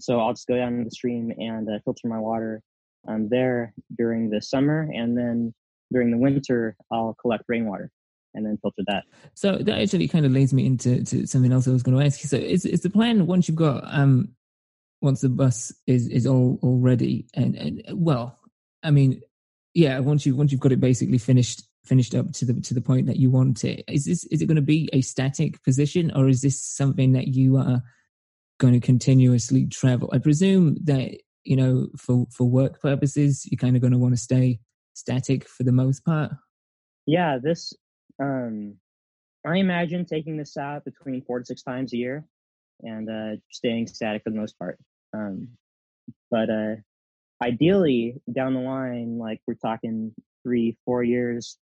[0.00, 2.62] so I'll just go down the stream and uh, filter my water
[3.08, 5.52] um, there during the summer, and then
[5.92, 7.90] during the winter, I'll collect rainwater
[8.34, 9.04] and then filter that.
[9.34, 12.04] So that actually kind of leads me into to something else I was going to
[12.04, 12.28] ask you.
[12.28, 14.34] So is is the plan once you've got um
[15.00, 18.38] once the bus is is all all ready and and well,
[18.82, 19.20] I mean,
[19.74, 22.80] yeah, once you once you've got it basically finished finished up to the to the
[22.80, 26.12] point that you want it, is this is it going to be a static position
[26.14, 27.82] or is this something that you are
[28.58, 30.10] going to continuously travel?
[30.12, 34.14] I presume that you know for for work purposes, you're kind of going to want
[34.14, 34.60] to stay
[34.98, 36.32] static for the most part.
[37.06, 37.72] Yeah, this
[38.20, 38.74] um,
[39.46, 42.24] I imagine taking this out between four to six times a year,
[42.82, 44.78] and uh, staying static for the most part.
[45.14, 45.48] Um,
[46.30, 46.74] but uh,
[47.42, 51.58] ideally, down the line, like we're talking three, four years,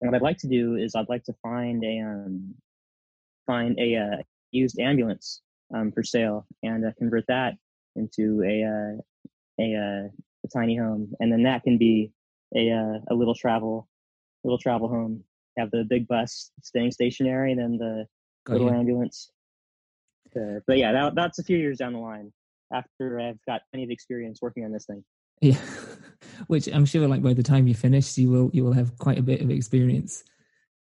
[0.00, 2.54] what I'd like to do is I'd like to find a um,
[3.46, 5.42] find a uh, used ambulance
[5.74, 7.54] um, for sale and uh, convert that
[7.94, 9.00] into a uh,
[9.60, 10.08] a, uh,
[10.44, 12.10] a tiny home, and then that can be
[12.56, 13.88] a uh, a little travel
[14.44, 15.24] little travel home.
[15.58, 18.06] Have the big bus staying stationary, and then the
[18.46, 18.74] Got little you.
[18.74, 19.30] ambulance.
[20.34, 22.32] But yeah, that, that's a few years down the line
[22.72, 25.04] after I've got plenty of experience working on this thing.
[25.42, 25.58] Yeah,
[26.46, 29.18] which I'm sure, like by the time you finish, you will you will have quite
[29.18, 30.24] a bit of experience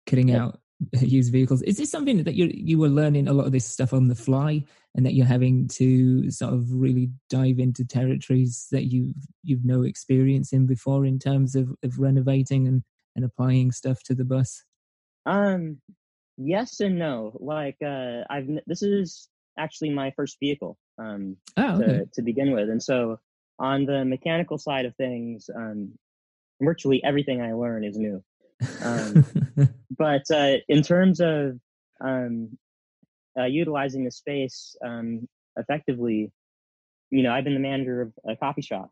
[0.06, 0.40] kitting Yep.
[0.40, 0.60] out
[1.00, 1.62] used vehicles.
[1.62, 4.14] Is this something that you you were learning a lot of this stuff on the
[4.14, 4.64] fly,
[4.94, 9.82] and that you're having to sort of really dive into territories that you've you've no
[9.82, 12.82] experience in before in terms of, of renovating and
[13.16, 14.64] and applying stuff to the bus?
[15.26, 15.78] Um,
[16.36, 17.36] yes and no.
[17.40, 22.70] Like uh, I've this is actually my first vehicle um, Oh, to, to begin with,
[22.70, 23.18] and so
[23.58, 25.92] on the mechanical side of things, um,
[26.60, 28.22] virtually everything I learn is new.
[28.84, 29.24] Um,
[29.98, 31.58] but uh, in terms of
[32.00, 32.56] um,
[33.38, 36.30] uh, utilizing the space um, effectively,
[37.10, 38.90] you know, I've been the manager of a coffee shop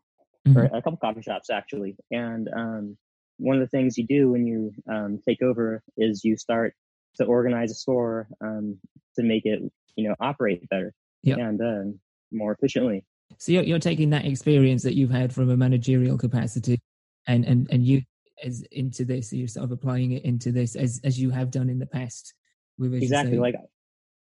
[0.55, 0.77] or Mhm.
[0.77, 2.97] a couple coffee shops actually, and um,
[3.37, 6.75] one of the things you do when you um, take over is you start
[7.15, 8.77] to organize a store um,
[9.15, 9.61] to make it,
[9.95, 11.37] you know, operate better Yep.
[11.37, 11.99] and um,
[12.31, 13.05] more efficiently.
[13.37, 16.79] So you're, you're taking that experience that you've had from a managerial capacity
[17.27, 18.01] and, and, and you
[18.43, 21.69] as into this, you're sort of applying it into this as, as you have done
[21.69, 22.33] in the past.
[22.77, 23.55] With, exactly like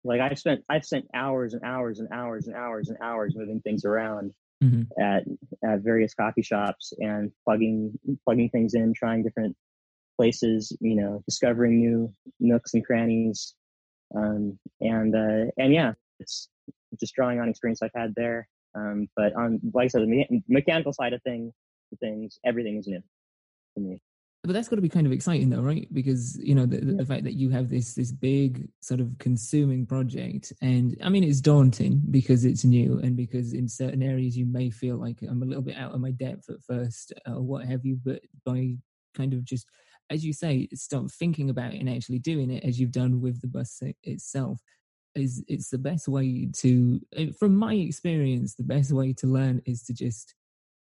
[0.03, 3.61] like I've spent I've spent hours and hours and hours and hours and hours moving
[3.61, 4.87] things around Mhm.
[4.99, 5.23] at
[5.67, 9.55] at various coffee shops and plugging plugging things in, trying different
[10.17, 13.53] places, you know, discovering new nooks and crannies.
[14.15, 16.49] Um, and, uh, and yeah, it's
[16.99, 18.47] just drawing on experience I've had there.
[18.75, 21.51] Um, but on, like I said, the me- mechanical side of thing,
[21.99, 23.01] things, everything is new
[23.75, 24.01] for me.
[24.43, 25.87] But that's got to be kind of exciting, though, right?
[25.91, 29.17] Because you know the, the, the fact that you have this this big sort of
[29.17, 34.37] consuming project, and I mean it's daunting because it's new, and because in certain areas
[34.37, 37.41] you may feel like I'm a little bit out of my depth at first, or
[37.41, 37.99] what have you.
[38.03, 38.75] But by
[39.15, 39.67] kind of just
[40.11, 43.41] as you say, start thinking about it and actually doing it as you've done with
[43.41, 44.59] the bus itself
[45.15, 49.61] is it's the best way to eh, from my experience the best way to learn
[49.65, 50.35] is to just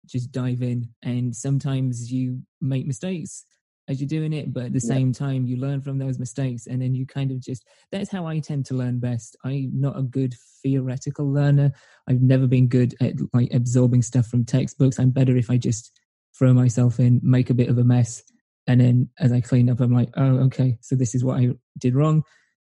[0.08, 3.44] just dive in and sometimes you make mistakes
[3.88, 4.94] as you're doing it but at the yeah.
[4.94, 8.26] same time you learn from those mistakes and then you kind of just that's how
[8.26, 9.36] i tend to learn best.
[9.44, 11.72] I'm not a good theoretical learner.
[12.08, 14.98] I've never been good at like absorbing stuff from textbooks.
[14.98, 15.92] I'm better if i just
[16.38, 18.22] throw myself in make a bit of a mess
[18.66, 21.48] and then as i clean up i'm like oh okay so this is what i
[21.80, 22.22] did wrong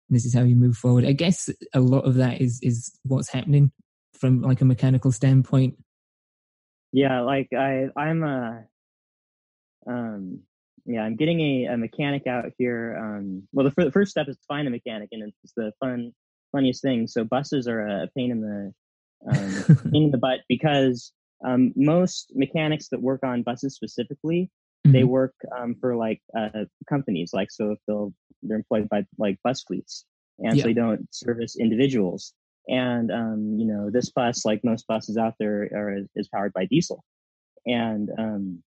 [0.10, 1.05] and this is how you move forward.
[1.05, 3.71] I guess a lot of that is is what's happening
[4.13, 5.75] from like a mechanical standpoint
[6.95, 8.63] yeah like i i'm a
[9.86, 10.39] um
[10.86, 14.38] yeah i'm getting a, a mechanic out here um well the, the first step is
[14.38, 16.13] to find a mechanic and it's the fun
[16.53, 18.73] funniest thing so buses are a pain in the
[19.29, 21.12] um, pain in the butt because
[21.45, 24.49] um, most mechanics that work on buses specifically
[24.88, 24.93] mm-hmm.
[24.93, 29.38] they work um, for like uh, companies like so if they'll they're employed by like
[29.43, 30.05] bus fleets
[30.39, 30.63] and yeah.
[30.63, 32.34] so they don't service individuals
[32.67, 36.65] and um, you know this bus like most buses out there are is powered by
[36.65, 37.04] diesel.
[37.65, 38.63] And um,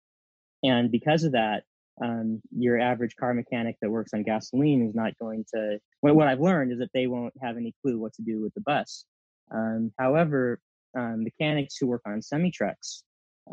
[0.62, 1.64] and because of that
[2.02, 6.28] um, your average car mechanic that works on gasoline is not going to what, what
[6.28, 9.04] i've learned is that they won't have any clue what to do with the bus.
[9.50, 10.58] Um, however
[10.96, 13.04] um, mechanics who work on semi trucks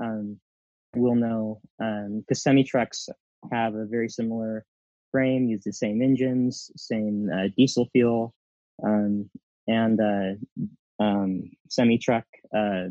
[0.01, 0.39] um,
[0.95, 3.09] will know because semi trucks
[3.51, 4.65] have a very similar
[5.11, 8.33] frame, use the same engines, same uh, diesel fuel,
[8.83, 9.29] um,
[9.69, 12.85] and uh, um, semi truck uh,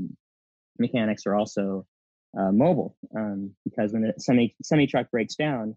[0.79, 1.87] mechanics are also
[2.39, 5.77] uh, mobile um, because when a semi semi truck breaks down,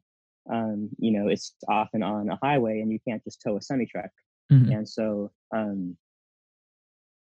[0.52, 3.88] um, you know it's often on a highway and you can't just tow a semi
[3.88, 4.12] truck,
[4.52, 4.72] mm-hmm.
[4.72, 5.98] and so um,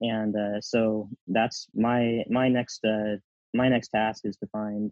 [0.03, 3.16] and uh, so that's my my next uh,
[3.55, 4.90] my next task is to find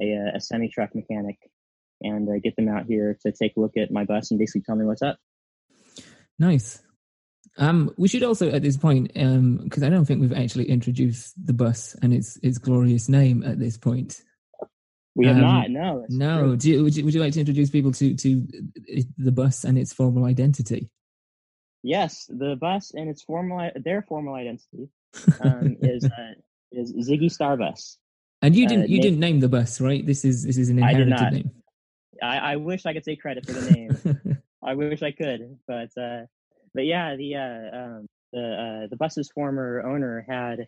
[0.00, 1.36] a, a semi truck mechanic
[2.00, 4.62] and uh, get them out here to take a look at my bus and basically
[4.62, 5.18] tell me what's up.
[6.38, 6.82] Nice.
[7.58, 11.34] Um, we should also at this point, because um, I don't think we've actually introduced
[11.44, 14.22] the bus and its its glorious name at this point.
[15.14, 15.70] We have um, not.
[15.70, 16.06] No.
[16.08, 16.56] No.
[16.56, 18.46] Do you, would you would you like to introduce people to to
[19.18, 20.88] the bus and its formal identity?
[21.82, 24.88] Yes, the bus and its formal their formal identity
[25.40, 26.34] um, is uh,
[26.70, 27.96] is Ziggy Starbus.
[28.40, 30.04] And you didn't uh, you name, didn't name the bus, right?
[30.04, 31.50] This is this is an inherited name.
[32.22, 34.38] I, I wish I could take credit for the name.
[34.64, 36.22] I wish I could, but uh,
[36.74, 40.66] but yeah, the uh, um, the uh, the bus's former owner had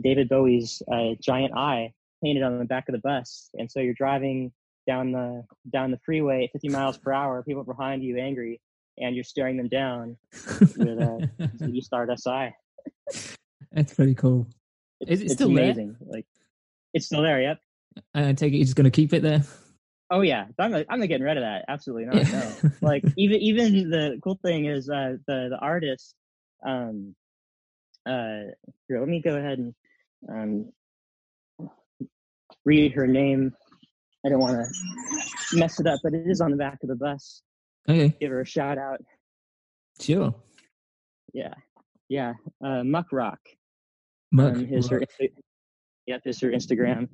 [0.00, 1.92] David Bowie's uh, giant eye
[2.22, 4.52] painted on the back of the bus, and so you're driving
[4.86, 7.42] down the down the freeway at 50 miles per hour.
[7.42, 8.60] People behind you angry,
[8.98, 10.16] and you're staring them down
[10.50, 12.54] with a Ziggy Stardust eye.
[13.72, 14.46] That's pretty cool.
[15.00, 15.96] It's, Is it still amazing?
[16.00, 16.14] There?
[16.14, 16.26] Like
[16.94, 17.40] it's still there.
[17.40, 17.58] Yep.
[18.14, 19.42] I take it you're just going to keep it there.
[20.10, 21.64] Oh yeah, I'm not, I'm not getting rid of that.
[21.68, 22.32] Absolutely not.
[22.32, 22.70] No.
[22.80, 26.14] like even even the cool thing is uh, the the artist.
[26.64, 27.14] Um,
[28.08, 28.52] uh,
[28.88, 29.74] here, let me go ahead and
[31.60, 31.68] um,
[32.64, 33.52] read her name.
[34.24, 36.96] I don't want to mess it up, but it is on the back of the
[36.96, 37.42] bus.
[37.88, 38.14] Okay.
[38.20, 39.00] Give her a shout out.
[40.00, 40.34] Sure.
[41.32, 41.54] Yeah,
[42.08, 42.34] yeah.
[42.64, 43.40] Uh, Muck Rock.
[44.30, 44.54] Muck.
[44.54, 45.02] Um, is her.
[46.06, 47.08] Yep, is her Instagram.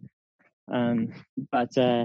[0.71, 1.09] Um,
[1.51, 2.05] but uh,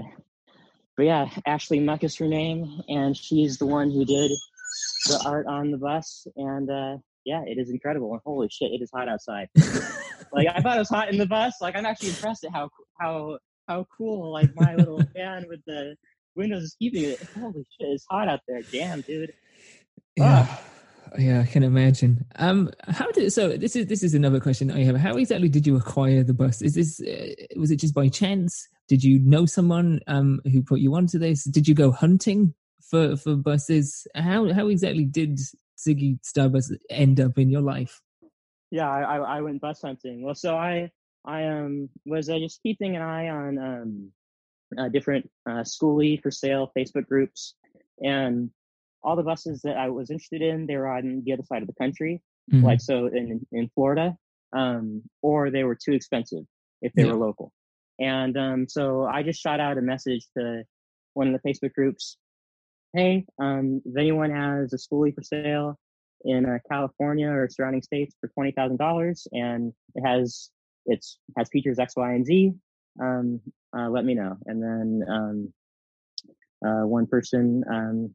[0.98, 4.32] but yeah, Ashley Muck is her name, and she's the one who did
[5.06, 6.26] the art on the bus.
[6.34, 8.12] And uh, yeah, it is incredible.
[8.12, 9.48] And holy shit, it is hot outside.
[10.32, 11.54] like I thought it was hot in the bus.
[11.60, 12.68] Like I'm actually impressed at how
[13.00, 15.94] how how cool like my little fan with the
[16.34, 17.22] windows is keeping it.
[17.38, 18.62] Holy shit, it's hot out there.
[18.62, 19.32] Damn, dude.
[20.16, 20.52] Yeah.
[21.16, 22.26] Yeah, I can imagine.
[22.36, 23.56] Um, how did so?
[23.56, 24.96] This is this is another question I have.
[24.96, 26.60] How exactly did you acquire the bus?
[26.60, 28.68] Is this uh, was it just by chance?
[28.88, 31.44] Did you know someone um, who put you onto this?
[31.44, 32.54] Did you go hunting
[32.90, 34.06] for for buses?
[34.14, 35.38] How how exactly did
[35.78, 38.00] Ziggy Starbus end up in your life?
[38.70, 40.22] Yeah, I, I went bus hunting.
[40.22, 40.90] Well, so I
[41.24, 44.12] I um was uh, just keeping an eye on um
[44.78, 47.54] uh, different uh, schoolie for sale Facebook groups,
[48.00, 48.50] and
[49.02, 51.68] all the buses that I was interested in, they were on the other side of
[51.68, 52.22] the country,
[52.52, 52.64] mm-hmm.
[52.64, 54.16] like so in in Florida,
[54.54, 56.44] um, or they were too expensive
[56.82, 57.12] if they yeah.
[57.12, 57.52] were local.
[57.98, 60.62] And um, so I just shot out a message to
[61.14, 62.16] one of the Facebook groups,
[62.92, 65.78] "Hey, um, if anyone has a schoolie for sale
[66.24, 70.50] in uh, California or surrounding states for twenty thousand dollars, and it has
[70.86, 72.52] it's has features X, Y, and Z,
[73.00, 73.40] um,
[73.76, 75.52] uh, let me know." And then um,
[76.64, 78.14] uh, one person um,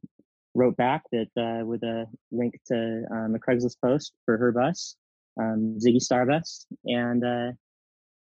[0.53, 4.95] wrote back that uh, with a link to um, a Craigslist post for her bus,
[5.39, 7.51] um, Ziggy Star bus, and uh,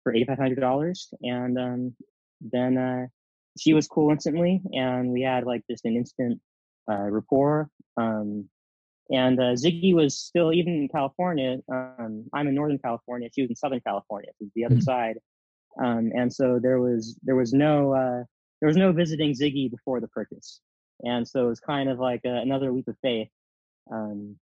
[0.04, 1.14] for eighty five hundred dollars.
[1.22, 1.96] And um,
[2.40, 3.08] then uh,
[3.60, 6.40] she was cool instantly, and we had like just an instant
[6.90, 7.70] uh, rapport.
[7.98, 8.50] Um,
[9.10, 11.58] and uh, Ziggy was still even in California.
[11.72, 13.30] Um, I'm in Northern California.
[13.34, 14.82] She was in Southern California, so the other mm-hmm.
[14.82, 15.18] side.
[15.82, 18.24] Um, and so there was there was no uh,
[18.60, 20.62] there was no visiting Ziggy before the purchase,
[21.04, 23.30] and so it was kind of like a, another leap of faith.
[23.92, 24.38] Um,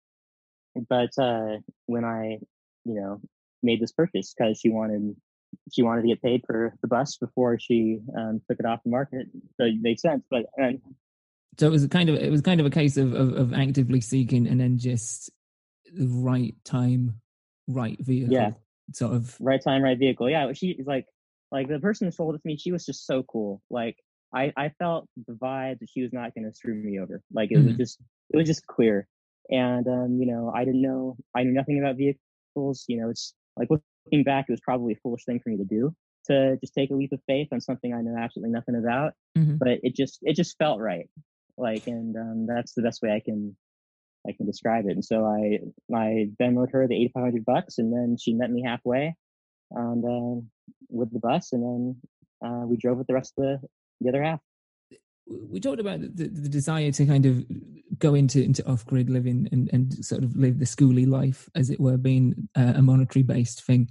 [0.89, 2.39] but uh, when I,
[2.85, 3.21] you know,
[3.63, 5.15] made this purchase because she wanted
[5.71, 8.89] she wanted to get paid for the bus before she um, took it off the
[8.89, 10.23] market, so it made sense.
[10.29, 10.81] But um,
[11.57, 14.01] so it was kind of it was kind of a case of, of, of actively
[14.01, 15.29] seeking and then just
[15.93, 17.21] the right time,
[17.67, 18.33] right vehicle.
[18.33, 18.51] Yeah,
[18.93, 20.29] sort of right time, right vehicle.
[20.29, 21.05] Yeah, she's like
[21.51, 22.57] like the person who sold it to me.
[22.57, 23.61] She was just so cool.
[23.69, 23.97] Like
[24.33, 27.21] I, I felt the vibe that she was not going to screw me over.
[27.33, 27.67] Like it mm-hmm.
[27.67, 29.07] was just, it was just clear.
[29.49, 32.83] And, um, you know, I didn't know, I knew nothing about vehicles.
[32.87, 33.69] You know, it's like
[34.07, 35.93] looking back, it was probably a foolish thing for me to do
[36.27, 39.13] to just take a leap of faith on something I know absolutely nothing about.
[39.37, 39.55] Mm-hmm.
[39.57, 41.09] But it just, it just felt right.
[41.57, 43.55] Like, and, um, that's the best way I can,
[44.27, 44.91] I can describe it.
[44.91, 45.59] And so I,
[45.95, 49.15] I Venmoed her the 8,500 bucks and then she met me halfway
[49.71, 50.41] and, uh,
[50.89, 51.95] with the bus and then,
[52.45, 53.67] uh, we drove with the rest of the,
[54.01, 54.39] the other half.
[55.49, 57.43] We talked about the, the desire to kind of
[57.99, 61.69] go into into off grid living and, and sort of live the schoolie life, as
[61.69, 63.89] it were, being a monetary based thing.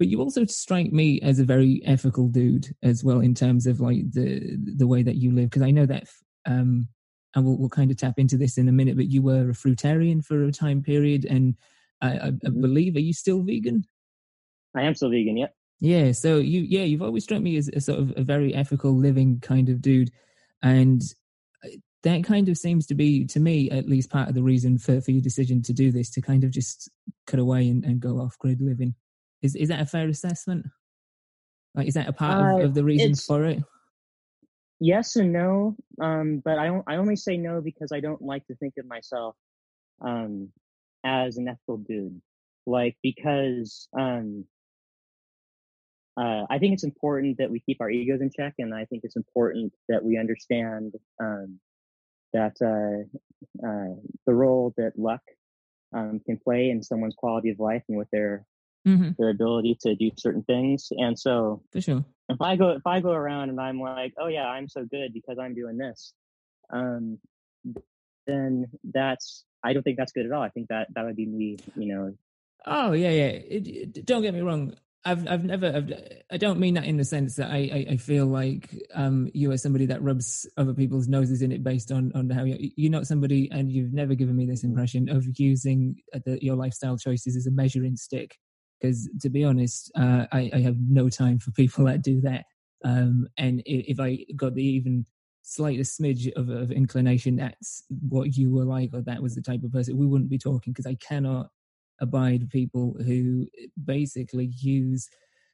[0.00, 3.80] But you also strike me as a very ethical dude as well in terms of
[3.80, 6.08] like the the way that you live, because I know that
[6.46, 6.88] um,
[7.34, 8.96] and we'll, we'll kind of tap into this in a minute.
[8.96, 11.54] But you were a fruitarian for a time period, and
[12.00, 12.62] I, I, I mm-hmm.
[12.62, 13.84] believe are you still vegan?
[14.74, 15.36] I am still vegan.
[15.36, 15.48] yeah
[15.80, 18.96] Yeah, so you yeah, you've always struck me as a sort of a very ethical
[18.96, 20.10] living kind of dude.
[20.62, 21.02] And
[21.62, 24.78] uh, that kind of seems to be to me at least part of the reason
[24.78, 26.88] for, for your decision to do this, to kind of just
[27.26, 28.94] cut away and, and go off grid living.
[29.42, 30.66] Is is that a fair assessment?
[31.74, 33.62] Like is that a part uh, of, of, the reason for it?
[34.80, 35.76] Yes and no.
[36.00, 38.86] Um, but I don't I only say no because I don't like to think of
[38.86, 39.36] myself
[40.00, 40.50] um
[41.04, 42.20] as an ethical dude.
[42.66, 44.44] Like because um
[46.20, 49.04] uh, I think it's important that we keep our egos in check, and I think
[49.04, 51.60] it's important that we understand um,
[52.32, 53.94] that uh, uh,
[54.26, 55.22] the role that luck
[55.94, 58.44] um, can play in someone's quality of life and with their
[58.86, 59.10] mm-hmm.
[59.18, 60.88] their ability to do certain things.
[60.90, 64.28] And so, for sure, if I go if I go around and I'm like, oh
[64.28, 66.12] yeah, I'm so good because I'm doing this,
[66.72, 67.18] um,
[68.26, 70.42] then that's I don't think that's good at all.
[70.42, 72.14] I think that that would be me, you know.
[72.66, 73.26] Oh yeah, yeah.
[73.26, 74.74] It, it, don't get me wrong.
[75.04, 75.92] I've I've never I've,
[76.30, 79.30] I do not mean that in the sense that I, I, I feel like um,
[79.32, 82.70] you are somebody that rubs other people's noses in it based on on how you,
[82.76, 86.98] you're not somebody and you've never given me this impression of using the, your lifestyle
[86.98, 88.36] choices as a measuring stick
[88.80, 92.44] because to be honest uh, I, I have no time for people that do that
[92.84, 95.04] um, and if, I got the even
[95.42, 99.62] slightest smidge of, of inclination that's what you were like or that was the type
[99.62, 101.48] of person we wouldn't be talking because I cannot
[102.00, 103.46] abide people who
[103.84, 105.08] basically use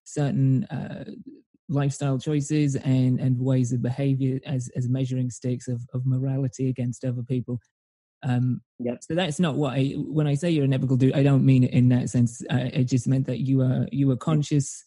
[0.04, 1.04] certain uh,
[1.68, 7.04] lifestyle choices and, and ways of behavior as, as measuring sticks of, of morality against
[7.04, 7.60] other people.
[8.22, 8.98] Um, yep.
[9.02, 11.64] So that's not what I, when I say you're an ethical dude, I don't mean
[11.64, 12.42] it in that sense.
[12.50, 14.82] I, it just meant that you are, you were conscious,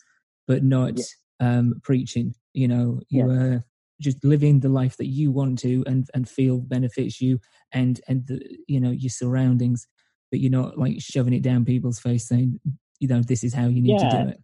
[0.48, 1.00] but not
[1.40, 3.64] um, preaching, you know, you were
[4.02, 7.40] just living the life that you want to and, and feel benefits you
[7.72, 9.88] and, and the, you know, your surroundings
[10.32, 12.60] but you're not like shoving it down people's face saying,
[13.00, 14.10] you know, this is how you need yeah.
[14.10, 14.40] to do it.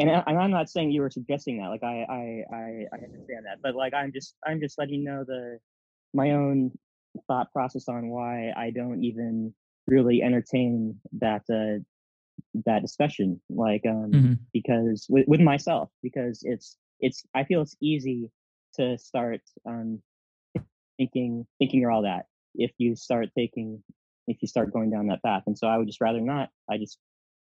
[0.00, 1.68] And, I, am not saying you were suggesting that.
[1.68, 5.04] Like I, I, I, I understand that, but like I'm just, I'm just letting you
[5.04, 5.58] know the
[6.14, 6.70] my own
[7.26, 9.54] thought process on why I don't even
[9.86, 11.82] really entertain that uh,
[12.66, 13.40] that discussion.
[13.50, 14.32] Like, um, mm-hmm.
[14.52, 18.30] because with, with myself, because it's it's I feel it's easy
[18.74, 20.00] to start um
[20.98, 23.82] thinking thinking you're all that if you start taking
[24.26, 25.42] if you start going down that path.
[25.46, 26.50] And so I would just rather not.
[26.70, 26.98] I just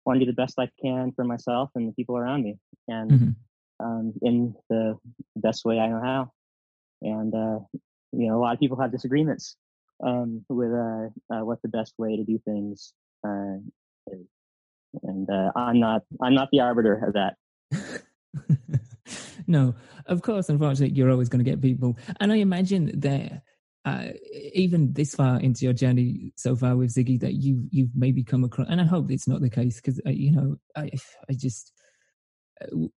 [0.04, 2.56] want to do the best I can for myself and the people around me,
[2.88, 3.84] and mm-hmm.
[3.84, 4.96] um, in the
[5.36, 6.32] best way I know how.
[7.02, 7.58] And uh,
[8.12, 9.56] you know, a lot of people have disagreements
[10.04, 12.92] um, with uh, uh, what the best way to do things
[13.26, 13.56] uh,
[14.08, 14.26] is.
[15.02, 16.02] And uh, I'm not.
[16.20, 18.80] I'm not the arbiter of that.
[19.46, 19.74] no,
[20.06, 21.96] of course, unfortunately, you're always going to get people.
[22.18, 23.42] And I imagine that
[23.84, 24.08] uh,
[24.52, 28.42] even this far into your journey so far with Ziggy, that you you've maybe come
[28.42, 30.90] across, and I hope it's not the case because uh, you know I
[31.28, 31.72] I just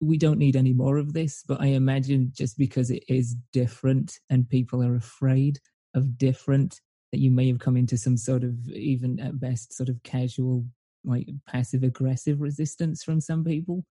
[0.01, 1.43] we don't need any more of this.
[1.47, 5.59] But I imagine just because it is different and people are afraid
[5.95, 9.89] of different, that you may have come into some sort of even at best sort
[9.89, 10.65] of casual
[11.05, 13.85] like passive aggressive resistance from some people.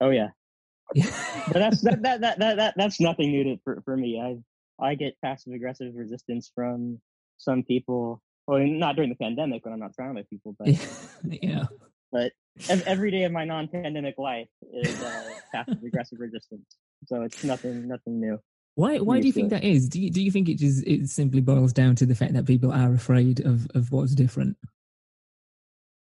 [0.00, 0.28] Oh yeah,
[0.94, 4.20] but that's that, that that that that that's nothing new to, for for me.
[4.20, 7.00] I I get passive aggressive resistance from
[7.38, 8.22] some people.
[8.46, 10.68] Well, not during the pandemic when I'm not surrounded by people, but
[11.42, 11.64] yeah.
[12.12, 12.32] But
[12.68, 16.66] every day of my non-pandemic life is uh, passive aggressive resistance.
[17.06, 18.38] So it's nothing nothing new.
[18.74, 19.88] Why why do you think that is?
[19.88, 22.46] Do you do you think it just it simply boils down to the fact that
[22.46, 24.56] people are afraid of of what's different?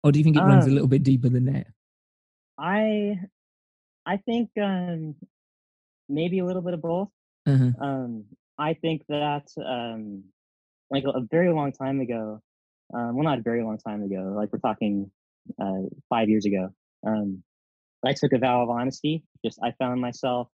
[0.03, 1.67] Or do you think it runs a um little bit deeper than that?
[2.57, 3.19] I
[4.05, 5.15] I think um,
[6.07, 7.09] maybe a little bit of both.
[7.47, 7.71] Uh-huh.
[7.79, 8.25] Um,
[8.57, 10.23] I think that um,
[10.89, 12.41] like a, very long time ago,
[12.93, 15.11] um, well, not a very long time ago, like we're talking
[15.61, 16.69] uh, five years ago,
[17.05, 17.43] um,
[18.05, 19.23] I took a vow of honesty.
[19.43, 20.47] Just I found myself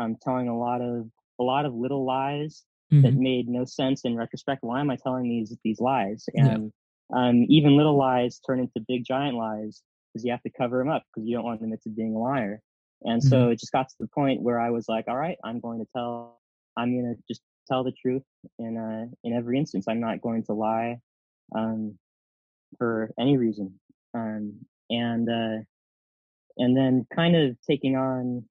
[0.00, 1.06] um, telling a lot of
[1.40, 2.62] a lot of little lies
[2.92, 3.02] mm-hmm.
[3.02, 4.62] that made no sense in retrospect.
[4.62, 6.24] Why am I telling these these lies?
[6.34, 6.72] And
[7.12, 7.18] yeah.
[7.18, 9.82] um, even little lies turn into big giant lies
[10.12, 12.14] because you have to cover them up because you don't want to admit to being
[12.14, 12.60] a liar.
[13.02, 13.52] And so mm-hmm.
[13.52, 15.86] it just got to the point where I was like, all right, I'm going to
[15.94, 16.40] tell,
[16.76, 18.22] I'm going to just tell the truth
[18.58, 19.86] in, uh, in every instance.
[19.88, 20.98] I'm not going to lie,
[21.54, 21.98] um,
[22.78, 23.78] for any reason.
[24.14, 24.60] Um,
[24.90, 25.64] and, uh,
[26.56, 28.44] and then kind of taking on,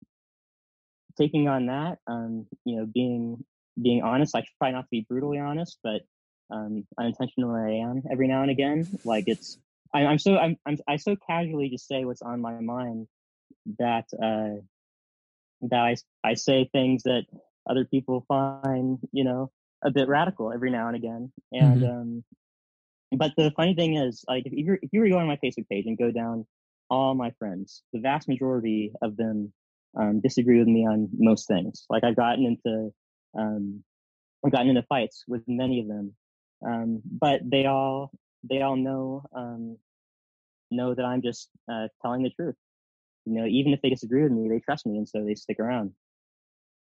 [1.18, 3.44] taking on that, um, you know, being,
[3.82, 4.36] being honest.
[4.36, 6.02] I try not to be brutally honest, but,
[6.50, 8.88] um, unintentionally I am every now and again.
[9.06, 9.58] Like it's,
[9.94, 13.08] I, am so, I'm, I'm, I so casually just say what's on my mind
[13.80, 14.62] that uh,
[15.62, 17.26] that I I say things that
[17.70, 19.52] other people find you know
[19.84, 21.32] a bit radical every now and again.
[21.52, 21.92] And mm-hmm.
[21.92, 22.24] um,
[23.18, 25.40] but the funny thing is, like if you if you were to go on my
[25.44, 26.46] Facebook page and go down
[26.90, 29.54] all my friends, the vast majority of them
[29.98, 31.86] um, disagree with me on most things.
[31.90, 32.94] Like I've gotten into
[33.38, 33.84] um,
[34.46, 36.14] I've gotten into fights with many of them,
[36.66, 38.12] um, but they all
[38.50, 39.78] they all know um,
[40.72, 42.56] know that I'm just uh, telling the truth
[43.26, 45.60] you know, even if they disagree with me, they trust me, and so they stick
[45.60, 45.92] around.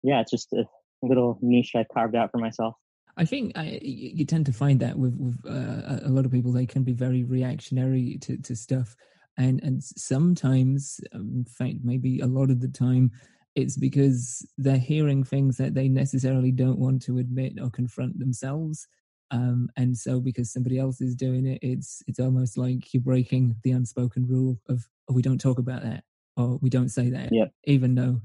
[0.04, 0.66] Yeah, it's just a
[1.02, 2.76] little niche I've carved out for myself.
[3.18, 6.52] I think I, you tend to find that with, with uh, a lot of people,
[6.52, 8.96] they can be very reactionary to, to stuff,
[9.38, 13.12] and and sometimes, um, in fact, maybe a lot of the time,
[13.56, 18.88] it's because they're hearing things that they necessarily don't want to admit or confront themselves.
[19.32, 23.56] Um, and so because somebody else is doing it, it's it's almost like you're breaking
[23.64, 26.04] the unspoken rule of oh, we don't talk about that
[26.38, 27.52] or we don't say that, yep.
[27.66, 28.22] even though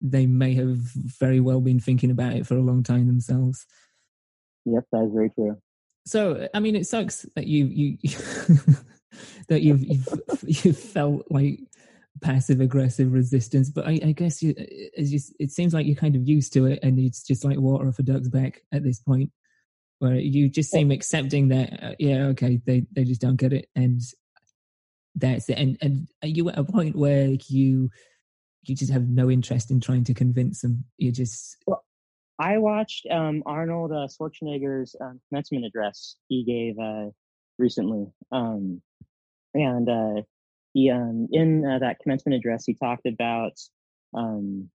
[0.00, 0.78] they may have
[1.18, 3.66] very well been thinking about it for a long time themselves.
[4.64, 5.56] Yep, that is very true.
[6.06, 7.98] So, I mean, it sucks that you you
[9.48, 10.08] that you've, you've
[10.64, 11.60] you've felt like
[12.20, 14.54] passive aggressive resistance, but I, I guess you,
[14.98, 17.88] just, it seems like you're kind of used to it, and it's just like water
[17.88, 19.30] off a duck's back at this point,
[19.98, 23.68] where you just seem accepting that, uh, yeah, okay, they they just don't get it,
[23.74, 24.00] and
[25.14, 25.58] that's it.
[25.58, 27.90] And and are you at a point where you
[28.62, 30.84] you just have no interest in trying to convince them?
[30.96, 31.84] You just well,
[32.38, 37.10] I watched um, Arnold uh, Schwarzenegger's um, commencement address he gave uh,
[37.58, 38.80] recently, um,
[39.54, 40.22] and uh,
[40.72, 43.52] he um, in uh, that commencement address he talked about
[44.14, 44.70] um,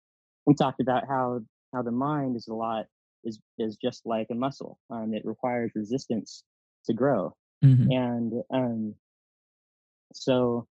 [0.45, 1.39] we talked about how
[1.73, 2.85] how the mind is a lot
[3.23, 4.77] is is just like a muscle.
[4.89, 6.43] Um, it requires resistance
[6.85, 7.91] to grow, mm-hmm.
[7.91, 8.95] and um,
[10.13, 10.67] so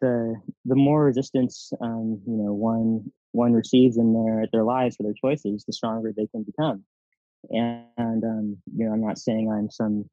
[0.00, 5.02] the the more resistance um, you know one one receives in their their lives for
[5.02, 6.84] their choices, the stronger they can become.
[7.50, 10.08] And, and um, you know, I'm not saying I'm some,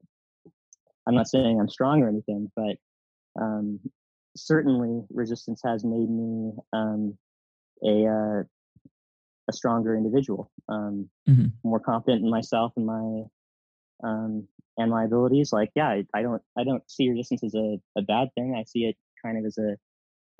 [1.07, 2.76] I'm not saying I'm strong or anything, but
[3.41, 3.80] um,
[4.36, 7.18] certainly resistance has made me um,
[7.84, 8.43] a uh,
[9.47, 11.47] a stronger individual, um, mm-hmm.
[11.63, 13.24] more confident in myself and my
[14.03, 14.47] um,
[14.78, 15.53] and my abilities.
[15.53, 18.55] Like, yeah, I, I don't I don't see resistance as a, a bad thing.
[18.57, 19.76] I see it kind of as a,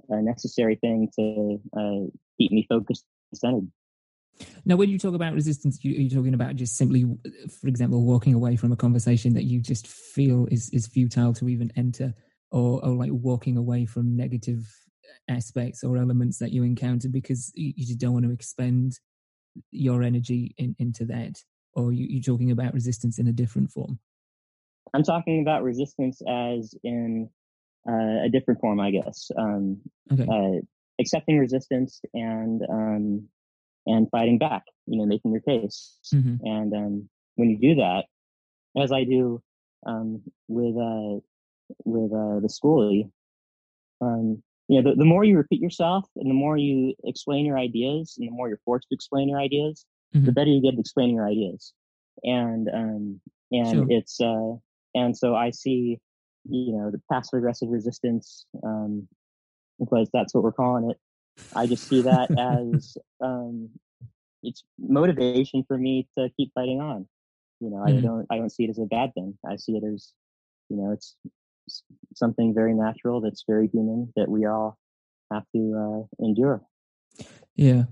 [0.10, 3.72] a necessary thing to uh, keep me focused and centered.
[4.66, 7.06] Now, when you talk about resistance, you, are you talking about just simply,
[7.62, 11.48] for example, walking away from a conversation that you just feel is, is futile to
[11.48, 12.14] even enter,
[12.52, 14.66] or, or like walking away from negative
[15.30, 19.00] aspects or elements that you encounter because you, just don't want to expend
[19.72, 21.42] your energy in, into that?
[21.74, 24.00] Or you, you're talking about resistance in a different form?
[24.94, 27.30] I'm talking about resistance as in
[27.88, 29.32] uh, a different form, I guess.
[29.38, 29.82] Um,
[30.12, 30.28] okay.
[30.30, 30.62] Uh,
[31.00, 33.28] accepting resistance and um,
[33.86, 34.64] and fighting back.
[34.88, 35.98] You know, making your case.
[36.14, 36.40] Mhm.
[36.44, 38.06] And um, when you do that,
[38.78, 39.42] as I do
[39.86, 41.20] um, with uh,
[41.84, 43.10] with uh, the schoolie,
[44.02, 47.58] um, you know, the, the more you repeat yourself and the more you explain your
[47.58, 50.36] ideas and the more you're forced to explain your ideas, the Mhm.
[50.36, 51.74] better you get at explaining your ideas.
[52.24, 53.22] And um,
[53.52, 53.86] and Sure.
[53.90, 54.54] it's uh,
[54.96, 56.00] and so I see,
[56.50, 59.08] you know, the passive aggressive resistance, um,
[59.80, 60.98] because that's what we're calling it.
[61.56, 63.70] I just see that as um,
[64.44, 67.08] it's motivation for me to keep fighting on.
[67.60, 68.02] You know, I Mhm.
[68.02, 69.38] don't I don't see it as a bad thing.
[69.48, 70.14] I see it as,
[70.70, 71.16] you know, it's,
[71.68, 71.84] it's
[72.16, 74.78] something very natural that's very human that we all
[75.32, 76.62] have to uh, endure.
[77.56, 77.86] Yeah.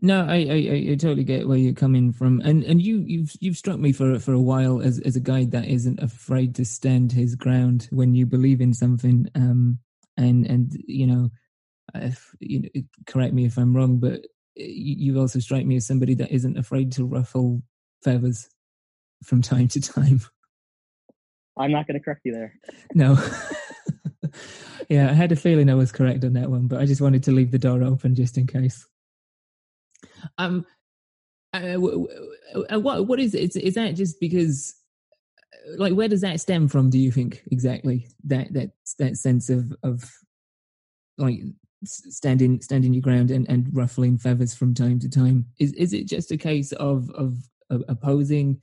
[0.00, 3.56] No, I, I, I- totally get where you're coming from, and and you you've you've
[3.56, 7.10] struck me for for a while as as a guy that isn't afraid to stand
[7.10, 9.28] his ground when you believe in something.
[9.34, 9.78] Um,
[10.16, 11.30] and and you know,
[11.94, 12.68] if you know,
[13.06, 14.24] correct me if I'm wrong, but
[14.54, 17.62] you, you also strike me as somebody that isn't afraid to ruffle
[18.02, 18.48] feathers
[19.24, 20.20] from time to time.
[21.56, 22.54] I'm not going to correct you there.
[22.94, 23.18] No.
[24.88, 27.24] yeah, I had a feeling I was correct on that one, but I just wanted
[27.24, 28.86] to leave the door open just in case.
[30.38, 30.64] Um,
[31.54, 31.76] uh,
[32.72, 33.42] uh, what what is it?
[33.42, 34.74] Is, is that just because,
[35.52, 36.90] uh, like, where does that stem from?
[36.90, 40.10] Do you think exactly that that that sense of of
[41.16, 41.40] like
[41.84, 45.46] standing standing your ground and, and ruffling feathers from time to time?
[45.58, 47.36] Is is it just a case of of,
[47.70, 48.60] of opposing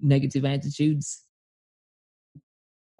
[0.00, 1.24] negative attitudes?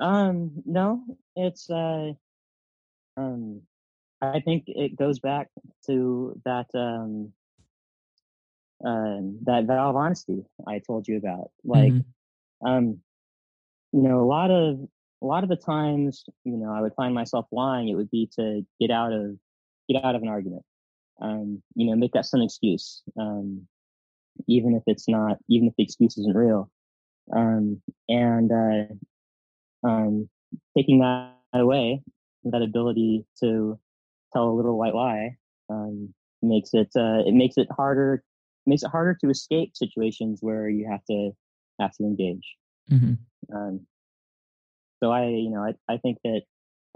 [0.01, 1.03] Um, no,
[1.37, 2.13] it's uh,
[3.17, 3.63] um,
[4.23, 5.49] I think it goes back
[5.87, 7.33] to that um,
[8.85, 11.51] um, that vow of honesty I told you about.
[11.65, 12.05] Like, Mhm.
[12.67, 13.03] um,
[13.93, 14.79] you know, a lot of
[15.23, 17.89] a lot of the times, you know, I would find myself lying.
[17.89, 19.37] It would be to get out of
[19.89, 20.63] get out of an argument.
[21.21, 23.67] Um, you know, make that some excuse, um,
[24.47, 26.71] even if it's not, even if the excuse isn't real.
[27.35, 28.85] Um, and uh,
[29.89, 30.29] um,
[30.77, 32.03] taking that away,
[32.45, 33.79] that ability to
[34.33, 35.37] tell a little white lie,
[35.71, 38.23] um, makes it uh, it makes it harder
[38.69, 41.31] makes it harder to escape situations where you have to
[41.81, 42.57] have to engage.
[42.91, 43.19] Mhm.
[43.55, 43.87] Um,
[45.03, 46.43] so I, you know, I, I think that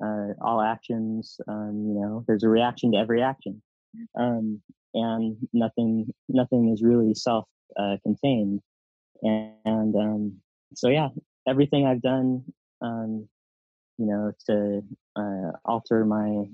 [0.02, 3.62] uh, all actions, um, you know, there's a reaction to every action,
[4.18, 4.60] um,
[4.94, 7.46] and nothing nothing is really self
[7.76, 8.60] uh, contained.
[9.22, 10.36] And, and um,
[10.74, 11.08] so yeah,
[11.46, 12.44] everything I've done,
[12.80, 13.28] um,
[13.98, 14.82] you know, to
[15.16, 16.44] uh, alter my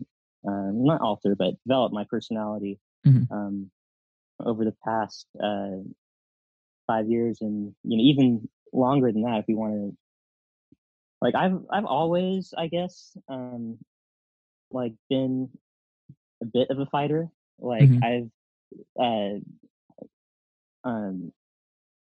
[0.47, 3.31] um, not alter, but develop my personality Mhm.
[4.45, 5.78] Over the past uh,
[6.86, 9.97] five years, and you know, even longer than that, if you want to
[11.20, 13.78] like I've I've always I guess um
[14.70, 15.49] like been
[16.43, 17.28] a bit of a fighter.
[17.59, 18.03] Like Mhm.
[18.03, 18.30] I've
[19.01, 19.39] uh
[20.84, 21.32] um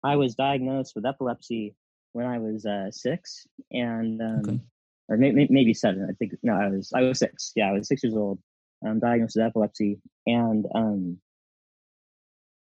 [0.04, 1.74] I was diagnosed with epilepsy
[2.12, 4.60] when I was uh six and um Okay.
[5.08, 6.06] or maybe maybe seven.
[6.08, 7.52] I think no, I was I was six.
[7.56, 8.38] Yeah, I was six years old.
[8.86, 11.18] Um, diagnosed with epilepsy, and um,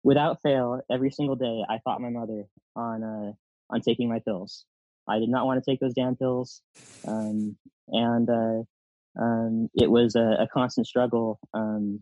[0.04, 2.46] without fail, every single day, I fought my mother
[2.76, 3.32] on uh,
[3.74, 4.66] on taking my pills.
[5.08, 6.62] I did not want to take those damn pills,
[7.08, 7.58] um,
[7.90, 12.02] and uh, um, it was a, a constant struggle um,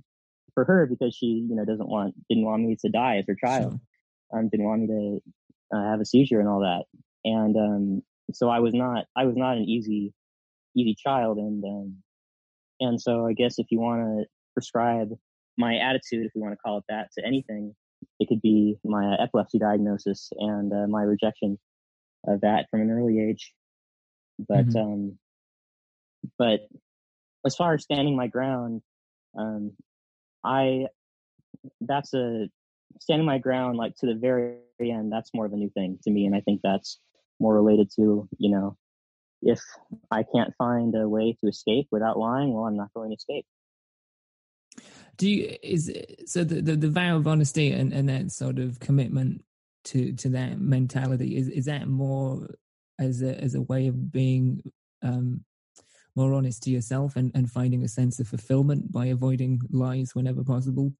[0.54, 3.36] for her because she, you know, doesn't want didn't want me to die as her
[3.36, 3.80] child
[4.34, 4.39] Sure.
[4.39, 6.84] um, didn't want me to uh, have a seizure and all that.
[7.24, 8.02] And um,
[8.34, 10.14] so I was not I was not an easy
[10.76, 11.97] easy child, and um,
[12.80, 15.10] and so I guess if you want to prescribe
[15.58, 17.76] my attitude, if we want to call it that, to anything,
[18.20, 21.60] it could be my epilepsy diagnosis and uh, my rejection
[22.28, 23.54] of that from an early age.
[24.39, 24.82] But Mhm.
[24.82, 25.20] um,
[26.38, 26.68] but
[27.45, 28.82] as far as standing my ground,
[29.36, 29.76] um,
[30.43, 30.88] I
[31.82, 32.49] that's a
[32.99, 35.12] standing my ground like to the very end.
[35.12, 36.99] That's more of a new thing to me, and I think that's
[37.39, 38.78] more related to you know
[39.41, 39.60] if
[40.12, 43.45] I can't find a way to escape without lying, well, I'm not going to escape.
[45.22, 45.93] Do you is
[46.26, 49.43] so the, the the vow of honesty and and that sort of commitment
[49.86, 52.55] to to that mentality is is that more
[52.99, 54.63] as a as a way of being
[55.03, 55.45] um
[56.15, 60.43] more honest to yourself and and finding a sense of fulfillment by avoiding lies whenever
[60.43, 60.91] possible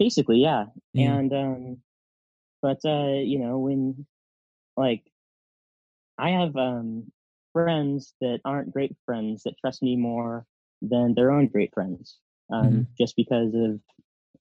[0.00, 0.64] Basically, yeah.
[0.94, 1.18] Yeah.
[1.18, 1.76] And um,
[2.62, 4.06] but uh, you know when
[4.74, 5.02] like
[6.16, 7.12] I have um
[7.52, 10.46] friends that aren't great friends that trust me more
[10.80, 12.16] than their own great friends,
[12.50, 12.86] um, Mhm.
[12.98, 13.80] just because of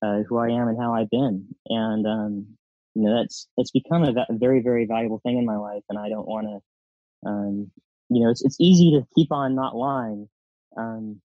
[0.01, 2.57] uh, who I am and how I've been, and um,
[2.95, 6.09] you know that's it's become a, very very valuable thing in my life, and I
[6.09, 7.71] don't want to, um,
[8.09, 10.29] you know, it's it's easy to keep on not lying,
[10.77, 11.21] um,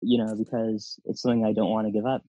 [0.00, 2.22] you know, because it's something I don't want to give up.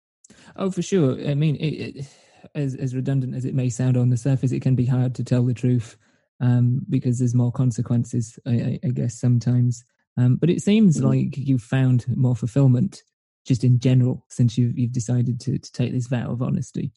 [0.55, 1.19] Oh, for sure.
[1.27, 2.07] I mean, it, it,
[2.55, 5.23] as as redundant as it may sound on the surface, it can be hard to
[5.23, 5.97] tell the truth
[6.39, 9.83] um, because there's more consequences, I, I guess, sometimes.
[10.17, 11.07] Um, but it seems mm-hmm.
[11.07, 13.03] like you've found more fulfillment
[13.45, 16.91] just in general since you've, you've decided to, to take this vow of honesty.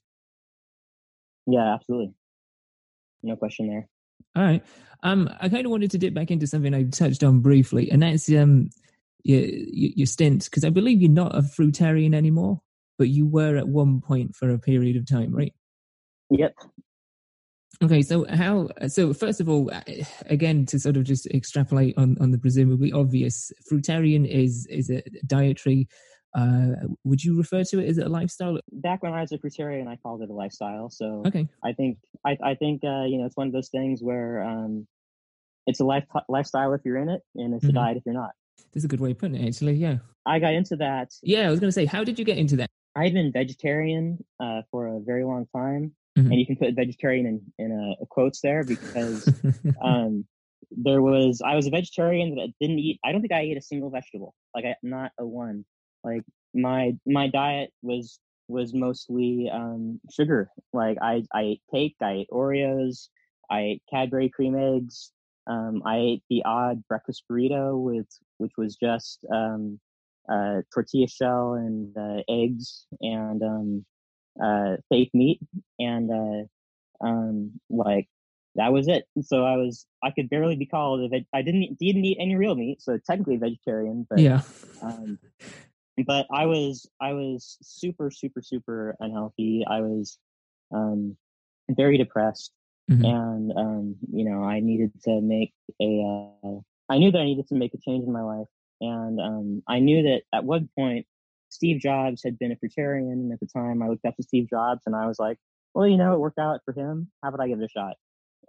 [1.46, 2.14] Yeah, absolutely.
[3.22, 3.88] No question there.
[4.34, 4.64] All right.
[5.02, 8.02] Um, I kind of wanted to dip back into something I touched on briefly, and
[8.02, 8.70] that's um,
[9.22, 12.60] your, your stint, because I believe you're not a fruitarian anymore,
[12.98, 15.52] but you were at one point for a period of time, right?
[16.30, 16.54] Yep.
[17.84, 18.68] Okay, so how?
[18.88, 19.82] So first of all, uh,
[20.26, 25.02] again, to sort of just extrapolate on on the presumably obvious, fruitarian is is a
[25.26, 25.86] dietary.
[26.36, 28.58] Uh, would you refer to it as a lifestyle?
[28.70, 30.90] Back when I was a fruitarian, I called it a lifestyle.
[30.90, 34.02] So okay, I think I I think uh, you know it's one of those things
[34.02, 34.86] where um,
[35.66, 37.76] it's a life lifestyle if you're in it, and it's mm-hmm.
[37.76, 38.32] a diet if you're not.
[38.74, 39.74] That's a good way of putting it, actually.
[39.74, 41.08] Yeah, I got into that.
[41.22, 42.68] Yeah, I was going to say, how did you get into that?
[42.94, 46.30] I had been vegetarian uh, for a very long time, mm-hmm.
[46.30, 49.26] and you can put vegetarian in in a, a quotes there because
[49.82, 50.26] um,
[50.70, 53.00] there was I was a vegetarian that didn't eat.
[53.02, 55.64] I don't think I ate a single vegetable, like I, not a one.
[56.06, 56.22] Like
[56.54, 60.48] my my diet was was mostly um, sugar.
[60.72, 63.08] Like I I ate cake, I ate Oreos,
[63.50, 65.12] I ate Cadbury cream eggs.
[65.48, 68.06] Um, I ate the odd breakfast burrito with
[68.38, 69.80] which was just um,
[70.28, 73.84] uh, tortilla shell and uh, eggs and um,
[74.42, 75.40] uh, fake meat,
[75.78, 78.08] and uh, um, like
[78.54, 79.06] that was it.
[79.22, 82.36] So I was I could barely be called a veg- I didn't didn't eat any
[82.36, 84.06] real meat, so technically vegetarian.
[84.08, 84.42] But yeah,
[84.82, 85.18] um,
[86.04, 89.64] but I was I was super super super unhealthy.
[89.68, 90.18] I was
[90.72, 91.16] um,
[91.70, 92.52] very depressed,
[92.90, 93.04] mm-hmm.
[93.04, 96.38] and um, you know I needed to make a.
[96.44, 98.46] Uh, I knew that I needed to make a change in my life,
[98.80, 101.06] and um, I knew that at one point,
[101.48, 103.12] Steve Jobs had been a fruitarian.
[103.12, 105.38] And at the time, I looked up to Steve Jobs and I was like,
[105.74, 107.10] well, you know, it worked out for him.
[107.22, 107.96] How about I give it a shot?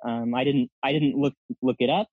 [0.05, 2.07] Um, I didn't, I didn't look, look it up.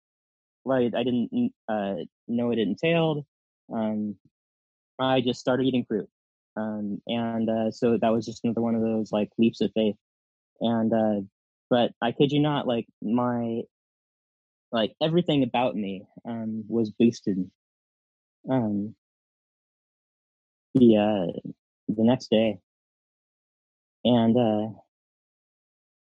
[0.65, 0.93] Right.
[0.95, 3.25] I didn't uh, know what it entailed.
[3.73, 4.17] Um,
[4.99, 6.09] I just started eating fruit.
[6.57, 9.97] Um, and uh, so that was just another one of those like leaps of faith.
[10.61, 11.21] And, uh,
[11.71, 13.63] but I kid you not, like my,
[14.71, 17.51] like everything about me um, was boosted
[18.51, 18.95] um,
[20.75, 21.51] the uh,
[21.89, 22.59] the next day,
[24.05, 24.79] and uh,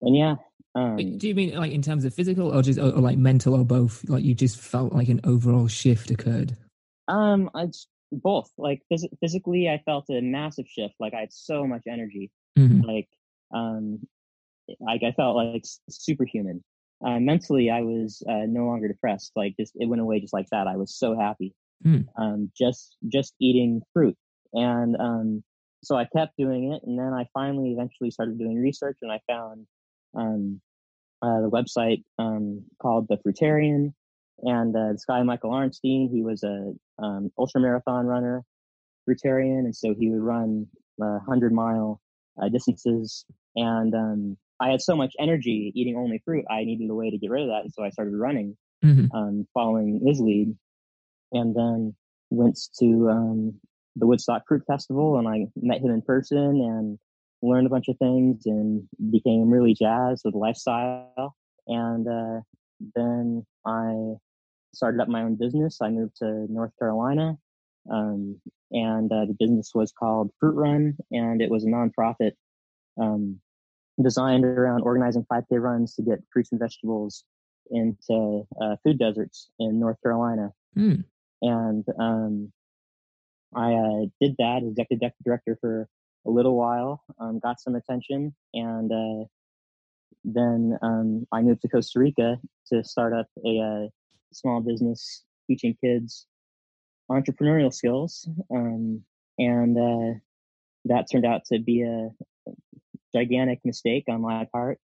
[0.02, 0.36] and yeah.
[0.76, 3.56] Um, Do you mean like in terms of physical, or just or, or like mental,
[3.56, 4.08] or both?
[4.08, 6.56] Like you just felt like an overall shift occurred.
[7.08, 8.50] Um, it's both.
[8.58, 10.96] Like phys- physically, I felt a massive shift.
[11.00, 12.32] Like I had so much energy.
[12.58, 12.82] Mm-hmm.
[12.82, 13.08] Like
[13.54, 14.00] um,
[14.80, 16.64] like I felt like superhuman.
[17.06, 19.32] Uh, mentally, I was uh, no longer depressed.
[19.36, 20.68] Like just it went away just like that.
[20.68, 21.54] I was so happy
[21.86, 22.06] mm.
[22.18, 24.18] um, just just eating fruit.
[24.54, 25.44] And um,
[25.84, 29.20] so I kept doing it, and then I finally eventually started doing research, and I
[29.28, 29.68] found
[30.16, 30.62] um,
[31.22, 33.94] uh, the website um, called the Fruitarian.
[34.44, 38.44] And uh, this guy Michael Arnstein, he was a um, ultra marathon runner,
[39.08, 40.68] fruitarian, and so he would run
[41.02, 42.02] uh, hundred mile
[42.42, 43.26] uh, distances.
[43.56, 47.18] And um, I had so much energy eating only fruit, I needed a way to
[47.18, 49.16] get rid of that, and so I started running, mm-hmm.
[49.16, 50.56] um, following his lead
[51.32, 51.96] and then
[52.30, 53.60] went to um,
[53.96, 57.00] the Woodstock Fruit Festival and I met him in person and
[57.42, 61.36] learned a bunch of things and became really jazzed with lifestyle.
[61.68, 62.42] And uh,
[62.96, 64.16] then I
[64.74, 65.80] started up my own business.
[65.82, 67.38] I moved to North Carolina,
[67.90, 68.40] um,
[68.72, 72.34] and uh, the business was called Fruit Run, and it was a nonprofit
[73.02, 73.40] um,
[74.02, 77.24] designed around organizing 5K runs to get fruits and vegetables
[77.72, 80.52] into uh, food deserts in North Carolina.
[80.78, 81.04] Mm
[81.42, 82.52] and um,
[83.56, 85.88] I uh, did that as executive director for
[86.26, 89.26] a little while, um, got some attention, and uh,
[90.24, 93.88] then um, I moved to Costa Rica to start up a, a uh,
[94.34, 96.28] small business teaching kids
[97.10, 99.04] entrepreneurial skills, um,
[99.38, 100.20] and uh,
[100.86, 102.10] that turned out to be a
[103.14, 104.80] gigantic mistake on my part.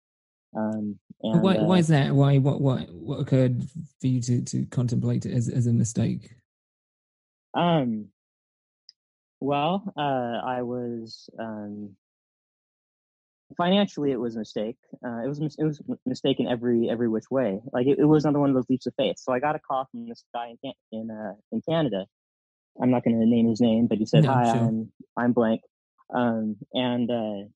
[0.55, 2.15] Um, and, why, why uh is that?
[2.15, 3.63] Why what what what occurred
[4.01, 6.31] for you to to contemplate it as as a mistake?
[7.53, 8.07] Um,
[9.39, 11.95] well, uh, I was um,
[13.58, 14.78] financially it was a mistake.
[15.06, 17.62] Uh, it was it was a mistake in every every which way.
[17.74, 19.18] Like it, it, was another one of those leaps of faith.
[19.18, 22.06] So I got a call from this guy in in uh, in Canada.
[22.82, 24.56] I'm not going to name his name, but he said, no, "Hi, sure.
[24.56, 25.62] I'm I'm blank."
[26.14, 27.47] Um, and uh,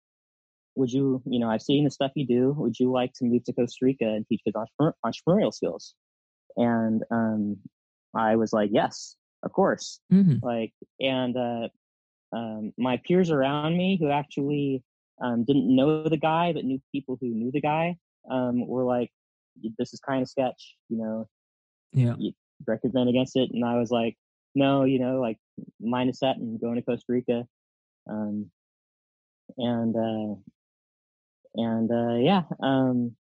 [0.76, 2.54] would you, you know, I've seen the stuff you do.
[2.58, 5.94] Would you like to move to Costa Rica and teach kids entrepreneur, entrepreneurial skills?
[6.56, 7.58] And um,
[8.16, 9.16] I was like, yes.
[9.44, 10.00] of course.
[10.10, 11.68] hmm Like, and uh,
[12.34, 14.84] um, my peers around me who actually
[15.22, 17.98] um, didn't know the guy but knew people who knew the guy
[18.30, 19.12] um, were like,
[19.78, 21.28] "This is kind of sketch," you know,
[21.94, 22.16] Yeah.
[22.68, 23.50] recommend against it.
[23.54, 24.18] And I was like,
[24.56, 25.38] "No, you know, like
[25.80, 27.48] minus that and going to Costa Rica."
[28.10, 28.52] Um,
[29.58, 30.36] and uh,
[31.56, 33.16] and uh, yeah, um,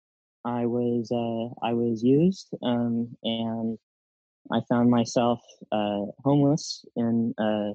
[0.45, 3.79] I was uh, I was used, um, and
[4.53, 5.41] I found myself
[5.73, 7.73] uh, homeless in uh,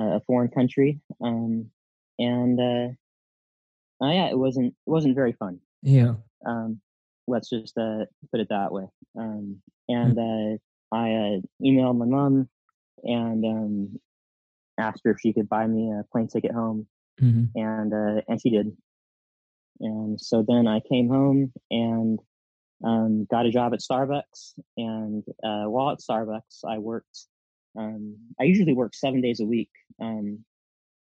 [0.00, 1.70] a foreign country, um,
[2.18, 2.94] and uh,
[4.04, 5.58] uh, yeah, it wasn't it wasn't very fun.
[5.82, 6.14] Yeah.
[6.46, 6.80] Um,
[7.26, 8.84] let's just uh, put it that way.
[9.18, 12.48] Um, and uh, I uh, emailed my mom
[13.02, 14.00] and um,
[14.78, 16.86] asked her if she could buy me a plane ticket home,
[17.18, 18.76] hmm and uh, and she did.
[19.80, 22.18] And so then I came home and
[22.84, 24.54] um, got a job at Starbucks.
[24.76, 27.26] And uh, while at Starbucks, I worked.
[27.76, 30.44] Um, I usually work seven days a week, um,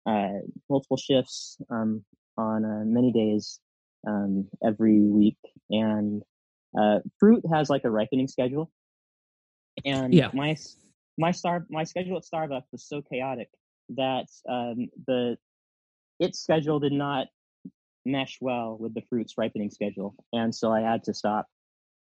[0.06, 2.04] uh, multiple shifts um,
[2.40, 3.60] on uh, many days
[4.08, 5.38] um, every week.
[5.70, 6.24] And
[6.80, 8.72] uh, fruit has like a ripening schedule.
[9.86, 10.32] And Yeah.
[10.34, 10.58] my
[11.18, 13.50] my star my schedule at Starbucks was so chaotic
[13.96, 15.38] that um, the
[16.20, 17.28] its schedule did not
[18.06, 21.48] mesh well with the fruit's ripening schedule, and so I had to stop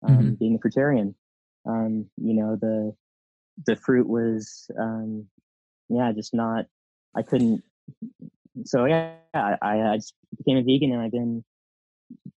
[0.02, 0.38] um, Mhm.
[0.38, 1.14] being a fruitarian.
[1.66, 2.94] Um, you know, the
[3.66, 5.28] the fruit was, um,
[5.88, 6.66] yeah, just not.
[7.16, 7.62] I couldn't.
[8.64, 11.44] So yeah, I, I just became a vegan, and I've been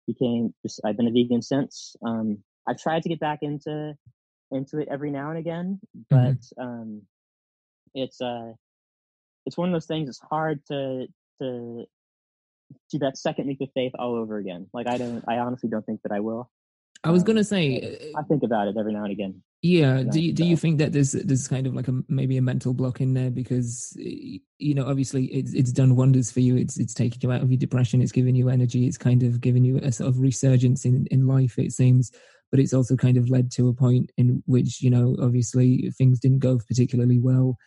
[0.07, 1.95] became just I've been a vegan since.
[2.05, 3.93] Um, I've tried to get back into
[4.51, 7.01] into it every now and again, but um,
[7.93, 8.53] it's uh,
[9.45, 10.09] it's one of those things.
[10.09, 11.07] It's hard to
[11.41, 11.85] to
[12.91, 14.67] do that second leap of faith all over again.
[14.73, 16.49] Like I don't, I honestly don't think that I will.
[17.03, 19.43] I was Um, gonna say, uh, I think about it every now and again.
[19.61, 20.03] Yeah.
[20.03, 22.73] Do you, do you think that there's there's kind of like a maybe a mental
[22.73, 26.55] block in there because you know obviously it's it's done wonders for you.
[26.55, 28.01] It's it's taken you out of your depression.
[28.01, 28.85] It's given you energy.
[28.87, 31.57] It's kind of given you a sort of resurgence in in life.
[31.57, 32.11] It seems,
[32.51, 36.19] but it's also kind of led to a point in which you know obviously things
[36.19, 37.57] didn't go particularly well.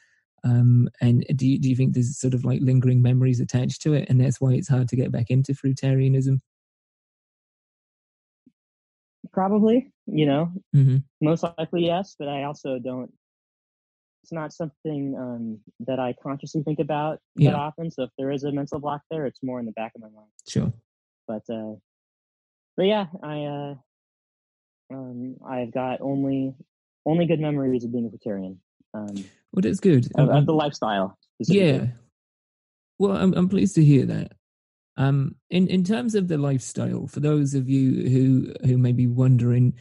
[0.45, 3.95] Um, and do you do you think there's sort of like lingering memories attached to
[3.95, 6.39] it, and that's why it's hard to get back into fruitarianism?
[9.39, 13.13] Probably, you know, hmm most likely yes, but I also don't.
[14.25, 17.51] It's not something um, that I consciously think about Yeah.
[17.53, 17.89] that often.
[17.93, 20.09] So if there is a mental block there, it's more in the back of my
[20.09, 20.27] mind.
[20.49, 20.73] Sure.
[21.29, 21.75] But uh,
[22.77, 23.75] but yeah, I uh,
[24.93, 26.57] um, I've got only
[27.07, 28.59] only good memories of being a vegetarian.
[28.93, 29.15] Um,
[29.53, 30.07] Well, that's good.
[30.17, 31.17] of, Um, of the lifestyle.
[31.39, 31.87] Yeah.
[32.99, 34.33] Well, I'm I'm pleased to hear that.
[34.99, 39.07] Um, in in terms of the lifestyle, for those of you who who may be
[39.07, 39.75] wondering,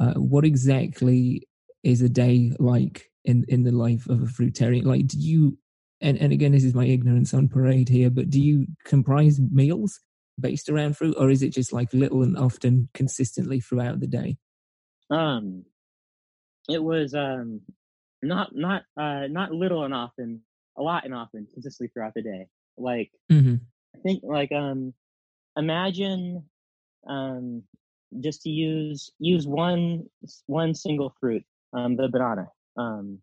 [0.00, 1.48] uh, what exactly
[1.84, 4.84] is a day like in in the life of a fruitarian?
[4.84, 5.58] Like, do you?
[6.00, 10.00] And and again, this is my ignorance on parade here, but do you comprise meals
[10.40, 14.38] based around fruit, or is it just like little and often consistently throughout the day?
[15.10, 15.66] Um,
[16.68, 17.60] it was um
[18.22, 20.42] not not uh not little and often,
[20.78, 22.48] a lot and often, consistently throughout the day.
[22.76, 24.92] Like hmm I think like um
[25.56, 26.44] imagine
[27.08, 27.62] um
[28.20, 30.04] just to use use one
[30.46, 33.18] one single fruit um the banana um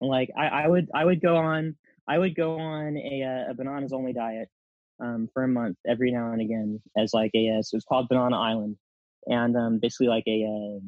[0.00, 1.76] like I, I would I would go on
[2.08, 4.48] I would go on a uh, a bananas only diet
[5.00, 8.08] um for a month every now and again as like a uh, so it's called
[8.08, 8.76] Banana Island
[9.26, 10.80] and um basically like a uh,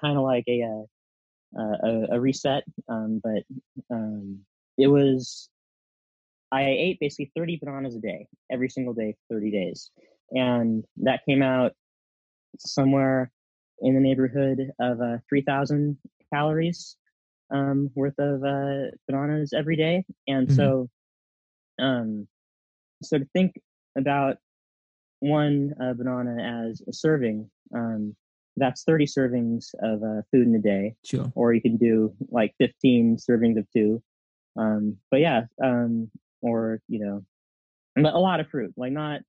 [0.00, 3.42] kind of like a uh, uh, a, a reset um but
[3.90, 4.40] um
[4.78, 5.48] it was
[6.54, 9.90] I ate basically 30 bananas a day, every single day for 30 days.
[10.30, 11.72] And that came out
[12.58, 13.32] somewhere
[13.80, 15.98] in the neighborhood of uh, 3,000
[16.32, 16.96] calories
[17.52, 20.04] um, worth of uh, bananas every day.
[20.28, 20.52] And Mhm.
[20.52, 20.90] so,
[21.80, 22.28] um,
[23.02, 23.60] so to think
[23.96, 24.38] about
[25.18, 26.36] one uh, banana
[26.70, 28.14] as a serving, um,
[28.56, 31.32] that's 30 servings of uh, food in a day Sure.
[31.34, 34.00] or you can do like 15 servings of two.
[34.56, 36.08] Um, but yeah, um,
[36.44, 37.24] or you know,
[37.96, 39.20] but a lot of fruit, like not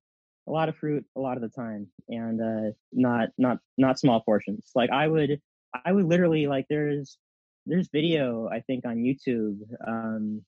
[0.46, 4.20] a lot of fruit a lot of the time, and uh, not not not small
[4.20, 4.70] portions.
[4.74, 5.40] Like I would,
[5.84, 7.18] I would literally like there's
[7.64, 9.58] there's video I think on YouTube.
[9.86, 10.42] Um,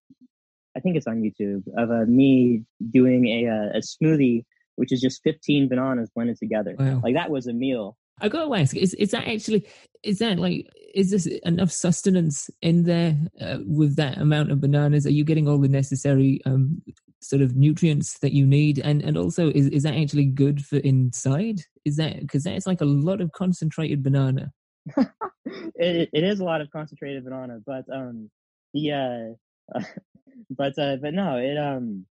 [0.77, 4.45] I think it's on YouTube of uh, me doing a a, a smoothie,
[4.77, 6.77] which is just 15 bananas blended together.
[6.79, 7.01] Wow.
[7.03, 7.97] Like that was a meal.
[8.21, 9.67] I got to ask: is is that actually
[10.03, 15.07] is that like is this enough sustenance in there uh, with that amount of bananas?
[15.07, 16.83] Are you getting all the necessary um,
[17.21, 18.79] sort of nutrients that you need?
[18.79, 21.61] And and also, is is that actually good for inside?
[21.85, 24.53] Is that because that's like a lot of concentrated banana?
[24.97, 28.31] it, it is a lot of concentrated banana, but um,
[28.73, 29.33] yeah,
[30.51, 32.07] but uh, but no, it um,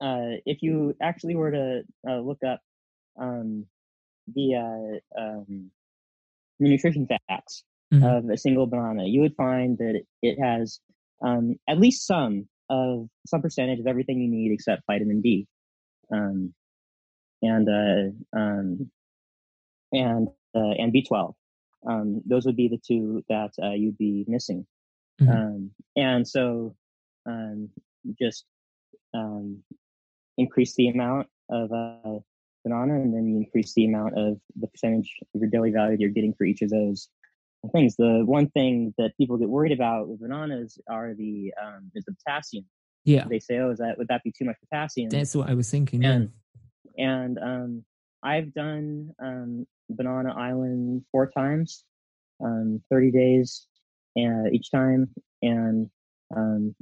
[0.00, 2.60] uh, if you actually were to uh, look up
[3.20, 3.66] um,
[4.34, 5.70] the uh, um,
[6.58, 8.04] the nutrition facts mm-hmm.
[8.04, 10.80] of a single banana, you would find that it has
[11.22, 15.46] um, at least some of some percentage of everything you need except vitamin D,
[16.12, 16.54] um,
[17.42, 18.90] and uh, um,
[19.92, 21.34] and uh, and B12.
[21.88, 24.66] Um, those would be the two that uh, you'd be missing.
[25.20, 25.32] Mm-hmm.
[25.32, 26.76] Um, and so,
[27.26, 27.70] um,
[28.20, 28.44] just
[29.14, 29.62] um,
[30.36, 32.22] increase the amount of
[32.64, 36.00] banana, and then you increase the amount of the percentage of your daily value that
[36.00, 37.08] you're getting for each of those
[37.72, 37.96] things.
[37.96, 42.14] The one thing that people get worried about with bananas are the um, is the
[42.14, 42.64] potassium.
[43.04, 45.54] Yeah, they say, "Oh, is that would that be too much potassium?" That's what I
[45.54, 46.04] was thinking.
[46.04, 46.30] And
[46.96, 47.12] yeah.
[47.12, 47.84] and um,
[48.22, 51.84] I've done um, Banana Island four times,
[52.44, 53.66] um, thirty days,
[54.16, 55.10] and uh, each time.
[55.42, 55.90] And
[56.36, 56.74] um,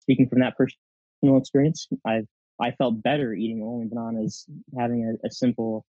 [0.00, 2.26] speaking from that personal experience, I've
[2.60, 4.46] I felt better eating only bananas,
[4.78, 5.84] having a, a simple,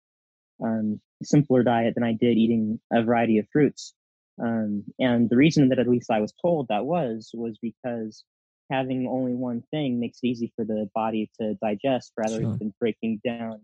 [0.63, 3.93] um, simpler diet than I did eating a variety of fruits.
[4.41, 8.23] Um, and the reason that at least I was told that was, was because
[8.71, 12.57] having only one thing makes it easy for the body to digest rather sure.
[12.57, 13.61] than breaking down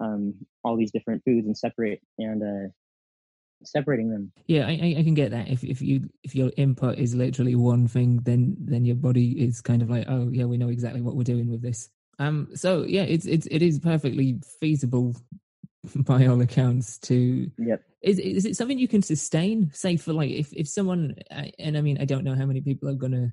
[0.00, 0.34] um,
[0.64, 2.68] all these different foods and separate and uh,
[3.64, 4.32] separating them.
[4.46, 5.48] Yeah, I, I can get that.
[5.48, 9.60] If if you if your input is literally one thing, then then your body is
[9.60, 11.88] kind of like, oh yeah, we know exactly what we're doing with this.
[12.22, 12.48] Um.
[12.54, 15.16] So yeah, it's it's it is perfectly feasible
[15.94, 19.70] by all accounts to yep is is it something you can sustain?
[19.72, 21.14] Say for like if if someone
[21.58, 23.32] and I mean I don't know how many people are gonna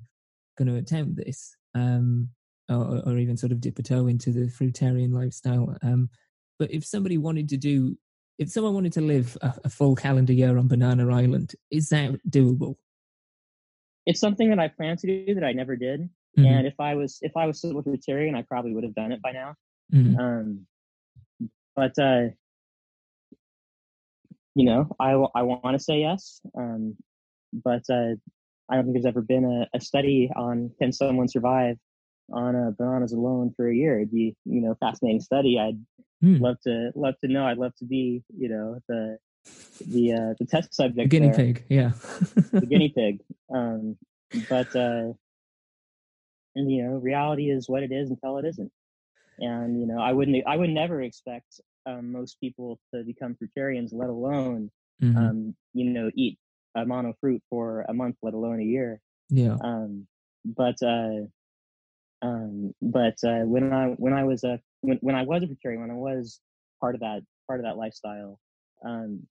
[0.56, 2.28] gonna attempt this, um,
[2.68, 5.76] or, or even sort of dip a toe into the fruitarian lifestyle.
[5.82, 6.08] Um,
[6.58, 7.96] but if somebody wanted to do,
[8.38, 12.20] if someone wanted to live a, a full calendar year on Banana Island, is that
[12.28, 12.76] doable?
[14.06, 16.08] It's something that I plan to do that I never did.
[16.38, 16.46] Mm-hmm.
[16.46, 19.12] And if I was if I was still a fruitarian, I probably would have done
[19.12, 19.54] it by now.
[19.92, 20.18] Mm-hmm.
[20.18, 20.66] Um,
[21.74, 22.28] but uh,
[24.54, 26.96] you know, I, I want to say yes, um,
[27.52, 28.14] but uh,
[28.68, 31.76] I don't think there's ever been a, a, study on can someone survive
[32.32, 33.98] on a bananas alone for a year.
[33.98, 35.58] It'd be, you know, fascinating study.
[35.58, 35.78] I'd
[36.22, 36.40] mm.
[36.40, 37.46] love to love to know.
[37.46, 39.18] I'd love to be, you know, the
[39.86, 41.36] the uh, the test subject, the guinea there.
[41.36, 41.92] pig, yeah,
[42.52, 43.20] the guinea pig.
[43.52, 43.96] Um,
[44.48, 45.12] but uh,
[46.60, 48.70] and you know, reality is what it is until it isn't.
[49.38, 53.90] And you know, I wouldn't, I would never expect um, most people to become fruitarians,
[53.92, 54.70] let alone,
[55.02, 55.16] mm-hmm.
[55.16, 56.38] um, you know, eat
[56.74, 59.00] a mono fruit for a month, let alone a year.
[59.30, 59.56] Yeah.
[59.62, 60.06] Um,
[60.44, 61.26] but, uh,
[62.22, 65.80] um, but, uh, when I, when I was a, when, when I was a fruitarian,
[65.80, 66.40] when I was
[66.80, 68.38] part of that, part of that lifestyle,
[68.84, 69.26] um,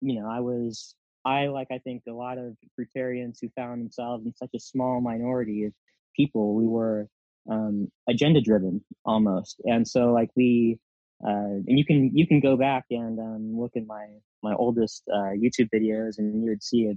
[0.00, 0.94] you know, I was,
[1.24, 5.00] I, like, I think a lot of fruitarians who found themselves in such a small
[5.00, 5.70] minority
[6.14, 7.08] people, we were,
[7.50, 9.60] um, agenda driven almost.
[9.64, 10.78] And so like we,
[11.26, 14.06] uh, and you can you can go back and um, look at my
[14.42, 16.96] my oldest uh, YouTube videos, and you would see it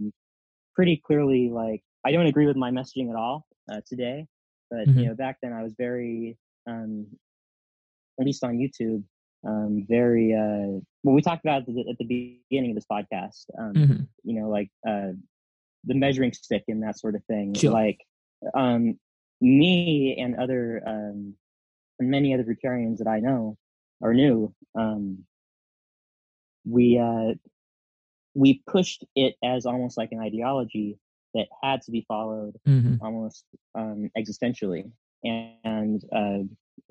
[0.74, 1.50] pretty clearly.
[1.52, 4.26] Like I don't agree with my messaging at all uh, today,
[4.72, 5.00] but mm-hmm.
[5.00, 6.38] you know back then I was very,
[6.68, 7.06] um,
[8.20, 9.04] at least on YouTube,
[9.48, 10.34] um, very.
[10.34, 13.46] Uh, well, we talked about at the, at the beginning of this podcast.
[13.60, 14.04] Um, mm-hmm.
[14.24, 15.12] You know, like uh,
[15.84, 17.54] the measuring stick and that sort of thing.
[17.54, 17.72] Sure.
[17.72, 18.00] Like
[18.56, 18.98] um,
[19.42, 21.36] me and other um,
[22.00, 23.58] and many other vegetarians that I know
[24.02, 25.26] or new, um,
[26.66, 27.36] we uh,
[28.34, 30.98] we pushed it as almost like an ideology
[31.34, 32.96] that had to be followed mm-hmm.
[33.02, 34.92] almost um, existentially,
[35.24, 36.40] and uh,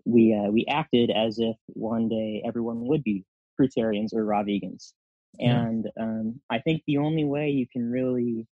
[0.04, 3.24] we uh, we acted as if one day everyone would be
[3.60, 4.92] fruitarians or raw vegans,
[5.38, 5.60] yeah.
[5.60, 8.46] and um, I think the only way you can really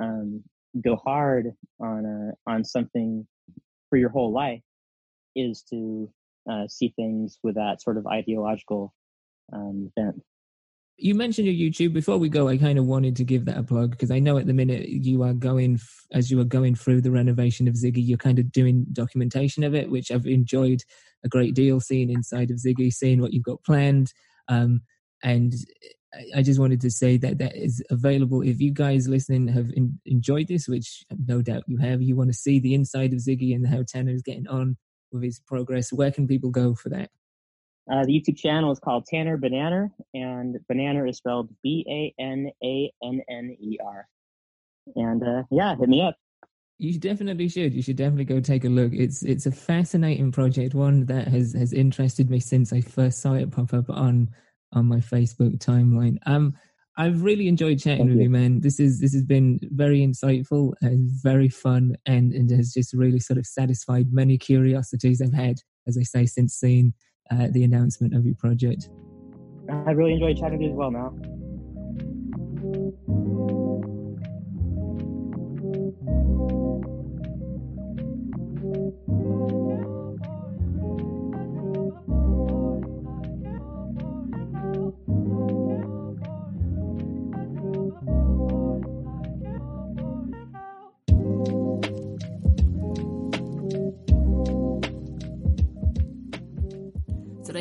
[0.00, 0.44] um,
[0.82, 3.26] go hard on a, on something
[3.90, 4.62] for your whole life
[5.36, 6.10] is to
[6.50, 8.94] uh, see things with that sort of ideological
[9.52, 10.22] um, bent.
[10.96, 11.92] You mentioned your YouTube.
[11.92, 14.38] Before we go, I kind of wanted to give that a plug because I know
[14.38, 15.80] at the minute you are going,
[16.12, 19.74] as you are going through the renovation of Ziggy, you're kind of doing documentation of
[19.74, 20.82] it, which I've enjoyed
[21.24, 24.12] a great deal seeing inside of Ziggy, seeing what you've got planned.
[24.48, 24.82] Um,
[25.24, 25.54] and
[26.34, 28.42] I just wanted to say that that is available.
[28.42, 32.30] If you guys listening have in, enjoyed this, which no doubt you have, you want
[32.30, 34.76] to see the inside of Ziggy and how Tanner is getting on
[35.12, 37.10] with his progress, where can people go for that?
[37.90, 42.50] Uh, the YouTube channel is called Tanner Bananner, and Bananner is spelled B A N
[42.62, 44.08] A N N E R.
[44.96, 46.16] And uh, yeah, hit me up.
[46.78, 47.74] You definitely should.
[47.74, 48.92] You should definitely go take a look.
[48.92, 53.34] It's it's a fascinating project, one that has has interested me since I first saw
[53.34, 54.30] it pop up on
[54.74, 56.18] on my Facebook timeline.
[56.26, 56.54] Um,
[56.96, 58.24] I've really enjoyed chatting Thank with you.
[58.24, 58.60] you, man.
[58.60, 63.18] This is this has been very insightful and very fun, and and has just really
[63.18, 65.56] sort of satisfied many curiosities I've had,
[65.88, 66.94] as I say, since seeing
[67.30, 68.88] uh, the announcement of your project.
[69.68, 71.14] I really enjoyed chatting with you as well, now.
[79.04, 79.63] So there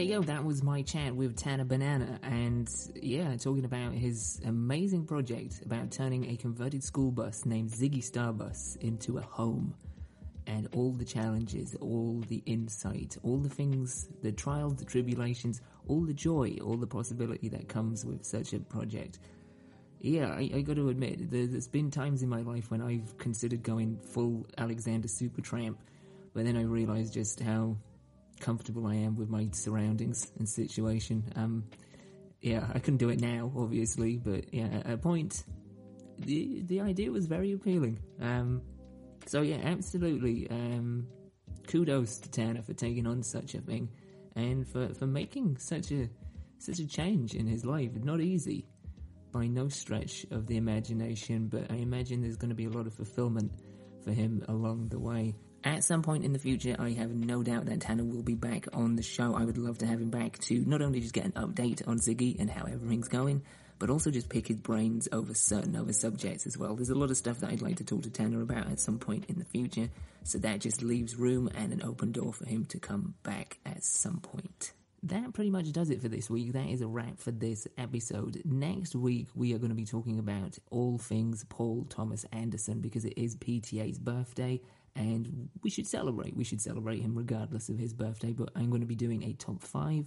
[0.03, 0.21] you go.
[0.23, 5.91] That was my chat with Tanner Bananner, and yeah, talking about his amazing project about
[5.91, 9.73] turning a converted school bus named Ziggy Starbus into a home,
[10.47, 16.01] and all the challenges, all the insight, all the things, the trials, the tribulations, all
[16.01, 19.19] the joy, all the possibility that comes with such a project.
[20.01, 23.17] Yeah, I, I got to admit, there, there's been times in my life when I've
[23.17, 25.75] considered going full Alexander Supertramp,
[26.33, 27.77] but then I realised just how
[28.39, 31.23] comfortable I am with my surroundings and situation.
[31.35, 31.65] Um,
[32.41, 35.43] yeah, I couldn't do it now, obviously, but yeah, at a point,
[36.19, 37.99] the the idea was very appealing.
[38.21, 38.61] Um,
[39.25, 40.49] so yeah, absolutely.
[40.49, 41.07] Um,
[41.67, 43.89] kudos to Tanner for taking on such a thing,
[44.35, 46.09] and for, for making such a
[46.59, 47.91] such a change in his life.
[47.95, 48.65] Not easy,
[49.33, 52.87] by no stretch of the imagination, but I imagine there's going to be a lot
[52.87, 53.51] of fulfillment
[54.03, 55.35] for him along the way.
[55.65, 58.67] At some point in the future, I have no doubt that Tanner will be back
[58.73, 59.33] on the show.
[59.33, 61.99] I would love to have him back to not only just get an update on
[61.99, 63.43] Ziggy and how everything's going,
[63.79, 66.75] but also just pick his brains over certain other subjects as well.
[66.75, 68.99] There's a lot of stuff that I'd like to talk to Tanner about at some
[68.99, 69.89] point in the future,
[70.23, 73.85] so that just leaves room and an open door for him to come back at
[73.85, 74.73] some point.
[75.03, 76.53] That pretty much does it for this week.
[76.53, 78.41] That is a wrap for this episode.
[78.45, 83.03] Next week, we are going to be talking about all things Paul Thomas Anderson because
[83.03, 84.61] it is PTA's birthday
[84.95, 86.35] and we should celebrate.
[86.35, 88.31] We should celebrate him regardless of his birthday.
[88.31, 90.05] But I'm going to be doing a top five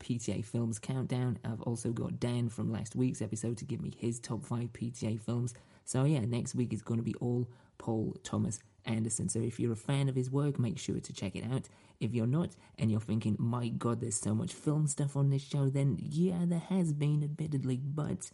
[0.00, 1.38] PTA films countdown.
[1.44, 5.20] I've also got Dan from last week's episode to give me his top five PTA
[5.20, 5.54] films.
[5.84, 7.48] So yeah, next week is going to be all
[7.78, 9.28] Paul Thomas Anderson.
[9.28, 11.68] So if you're a fan of his work, make sure to check it out.
[12.00, 15.42] If you're not, and you're thinking, my god, there's so much film stuff on this
[15.42, 18.30] show, then yeah, there has been, admittedly, but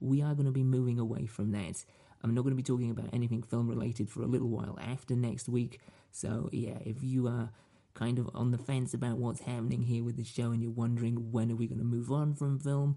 [0.00, 1.84] we are going to be moving away from that.
[2.22, 5.14] I'm not going to be talking about anything film related for a little while after
[5.14, 5.80] next week.
[6.12, 7.50] So, yeah, if you are
[7.94, 11.32] kind of on the fence about what's happening here with the show and you're wondering
[11.32, 12.96] when are we going to move on from film,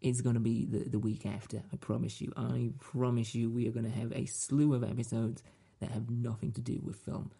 [0.00, 1.62] it's going to be the, the week after.
[1.72, 2.32] I promise you.
[2.36, 5.42] I promise you we are going to have a slew of episodes
[5.80, 7.30] that have nothing to do with film.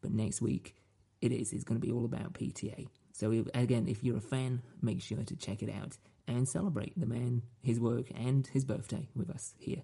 [0.00, 0.74] But next week,
[1.20, 1.52] it is.
[1.52, 2.88] It's going to be all about PTA.
[3.12, 6.98] So, if, again, if you're a fan, make sure to check it out and celebrate
[6.98, 9.82] the man, his work, and his birthday with us here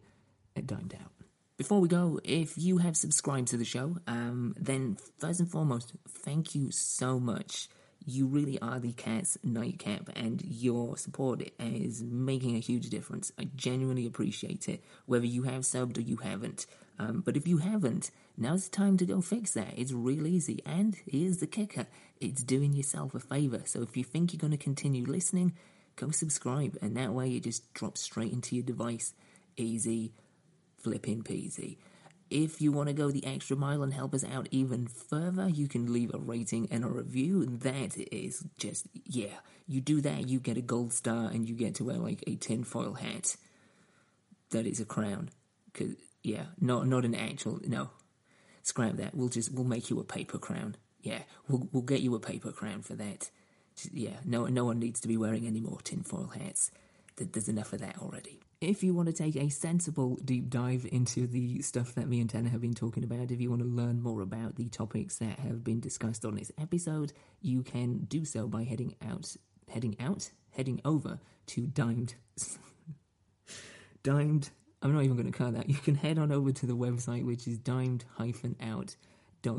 [0.63, 1.11] Dimed Out.
[1.57, 5.93] Before we go, if you have subscribed to the show, um, then first and foremost,
[6.09, 7.69] thank you so much.
[8.07, 13.33] You really are the cat's nightcap, and your support is making a huge difference.
[13.39, 16.67] I genuinely appreciate it, whether you have subbed or you haven't.
[16.99, 19.75] Um, but if you haven't, now's the time to go fix that.
[19.77, 21.87] It's real easy, and here's the kicker
[22.21, 23.63] it's doing yourself a favor.
[23.65, 25.55] So if you think you're going to continue listening,
[25.97, 29.15] go subscribe, and that way it just drops straight into your device.
[29.57, 30.13] Easy,
[30.85, 31.79] flipping peasy.
[32.31, 35.67] If you want to go the extra mile and help us out even further, you
[35.67, 37.45] can leave a rating and a review.
[37.47, 39.35] That is just, yeah.
[39.67, 42.37] You do that, you get a gold star, and you get to wear like a
[42.37, 43.37] tinfoil hat.
[44.51, 45.31] That is a crown.
[45.73, 47.91] Cause, yeah, not not an actual, no.
[48.63, 49.15] Scrap that.
[49.15, 50.77] We'll just, we'll make you a paper crown.
[51.03, 53.31] Yeah, we'll, we'll get you a paper crown for that.
[53.93, 56.71] Yeah, no, no one needs to be wearing any more tinfoil hats.
[57.17, 58.41] There's enough of that already.
[58.65, 62.31] If you want to take a sensible deep dive into the stuff that me and
[62.31, 65.39] Tanner have been talking about, if you want to learn more about the topics that
[65.41, 67.13] have been discussed on this episode,
[67.43, 69.37] you can do so by heading out,
[69.69, 72.15] heading out, heading over to Dimed.
[74.03, 74.49] Dimed.
[74.81, 75.69] I'm not even going to cut that.
[75.69, 78.97] You can head on over to the website, which is dimed-out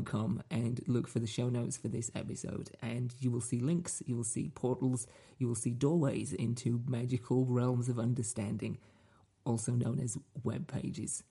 [0.04, 4.02] com and look for the show notes for this episode and you will see links
[4.04, 5.06] you will see portals
[5.38, 8.76] you will see doorways into magical realms of understanding
[9.46, 11.22] also known as web pages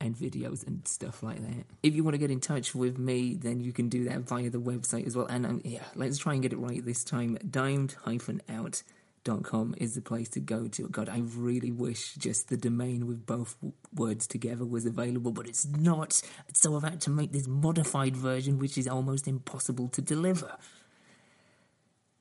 [0.00, 3.34] and videos and stuff like that if you want to get in touch with me
[3.34, 6.34] then you can do that via the website as well and um, yeah let's try
[6.34, 8.82] and get it right this time dimed-out
[9.42, 10.88] com is the place to go to.
[10.88, 13.56] God, I really wish just the domain with both
[13.94, 16.20] words together was available, but it's not.
[16.52, 20.56] So I've had to make this modified version, which is almost impossible to deliver.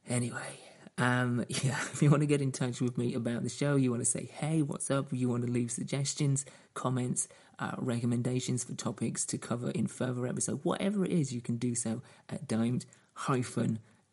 [0.07, 0.59] Anyway,
[0.97, 3.91] Um, yeah, if you want to get in touch with me about the show, you
[3.91, 5.07] want to say, hey, what's up?
[5.11, 7.27] You want to leave suggestions, comments,
[7.59, 11.75] uh, recommendations for topics to cover in further episode, whatever it is, you can do
[11.75, 12.85] so at dimed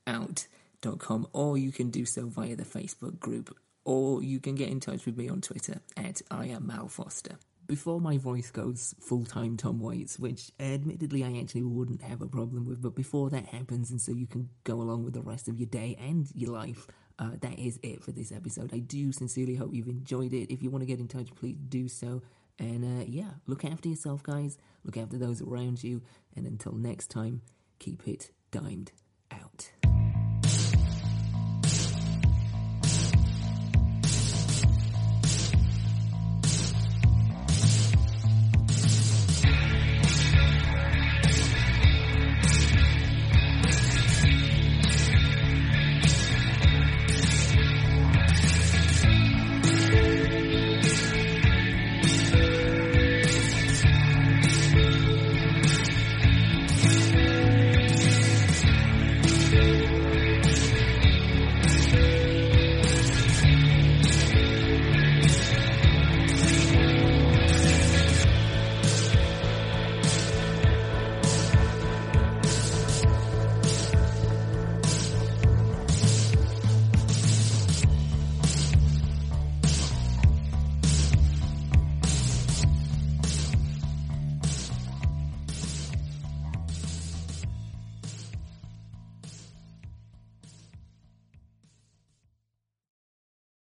[0.07, 4.81] out.com or you can do so via the Facebook group or you can get in
[4.81, 7.39] touch with me on Twitter at I am Mal Foster.
[7.67, 12.27] Before my voice goes full time Tom Waits, which admittedly I actually wouldn't have a
[12.27, 15.49] problem with, but before that happens, and so you can go along with the rest
[15.49, 16.87] of your day and your life,
[17.19, 18.75] uh, that is it for this episode.
[18.75, 20.53] I do sincerely hope you've enjoyed it.
[20.53, 22.23] If you want to get in touch, please do so.
[22.59, 24.59] And uh, yeah, look after yourself, guys.
[24.85, 26.03] Look after those around you.
[26.37, 27.43] And until next time,
[27.79, 28.93] keep it dimed
[29.31, 29.71] out.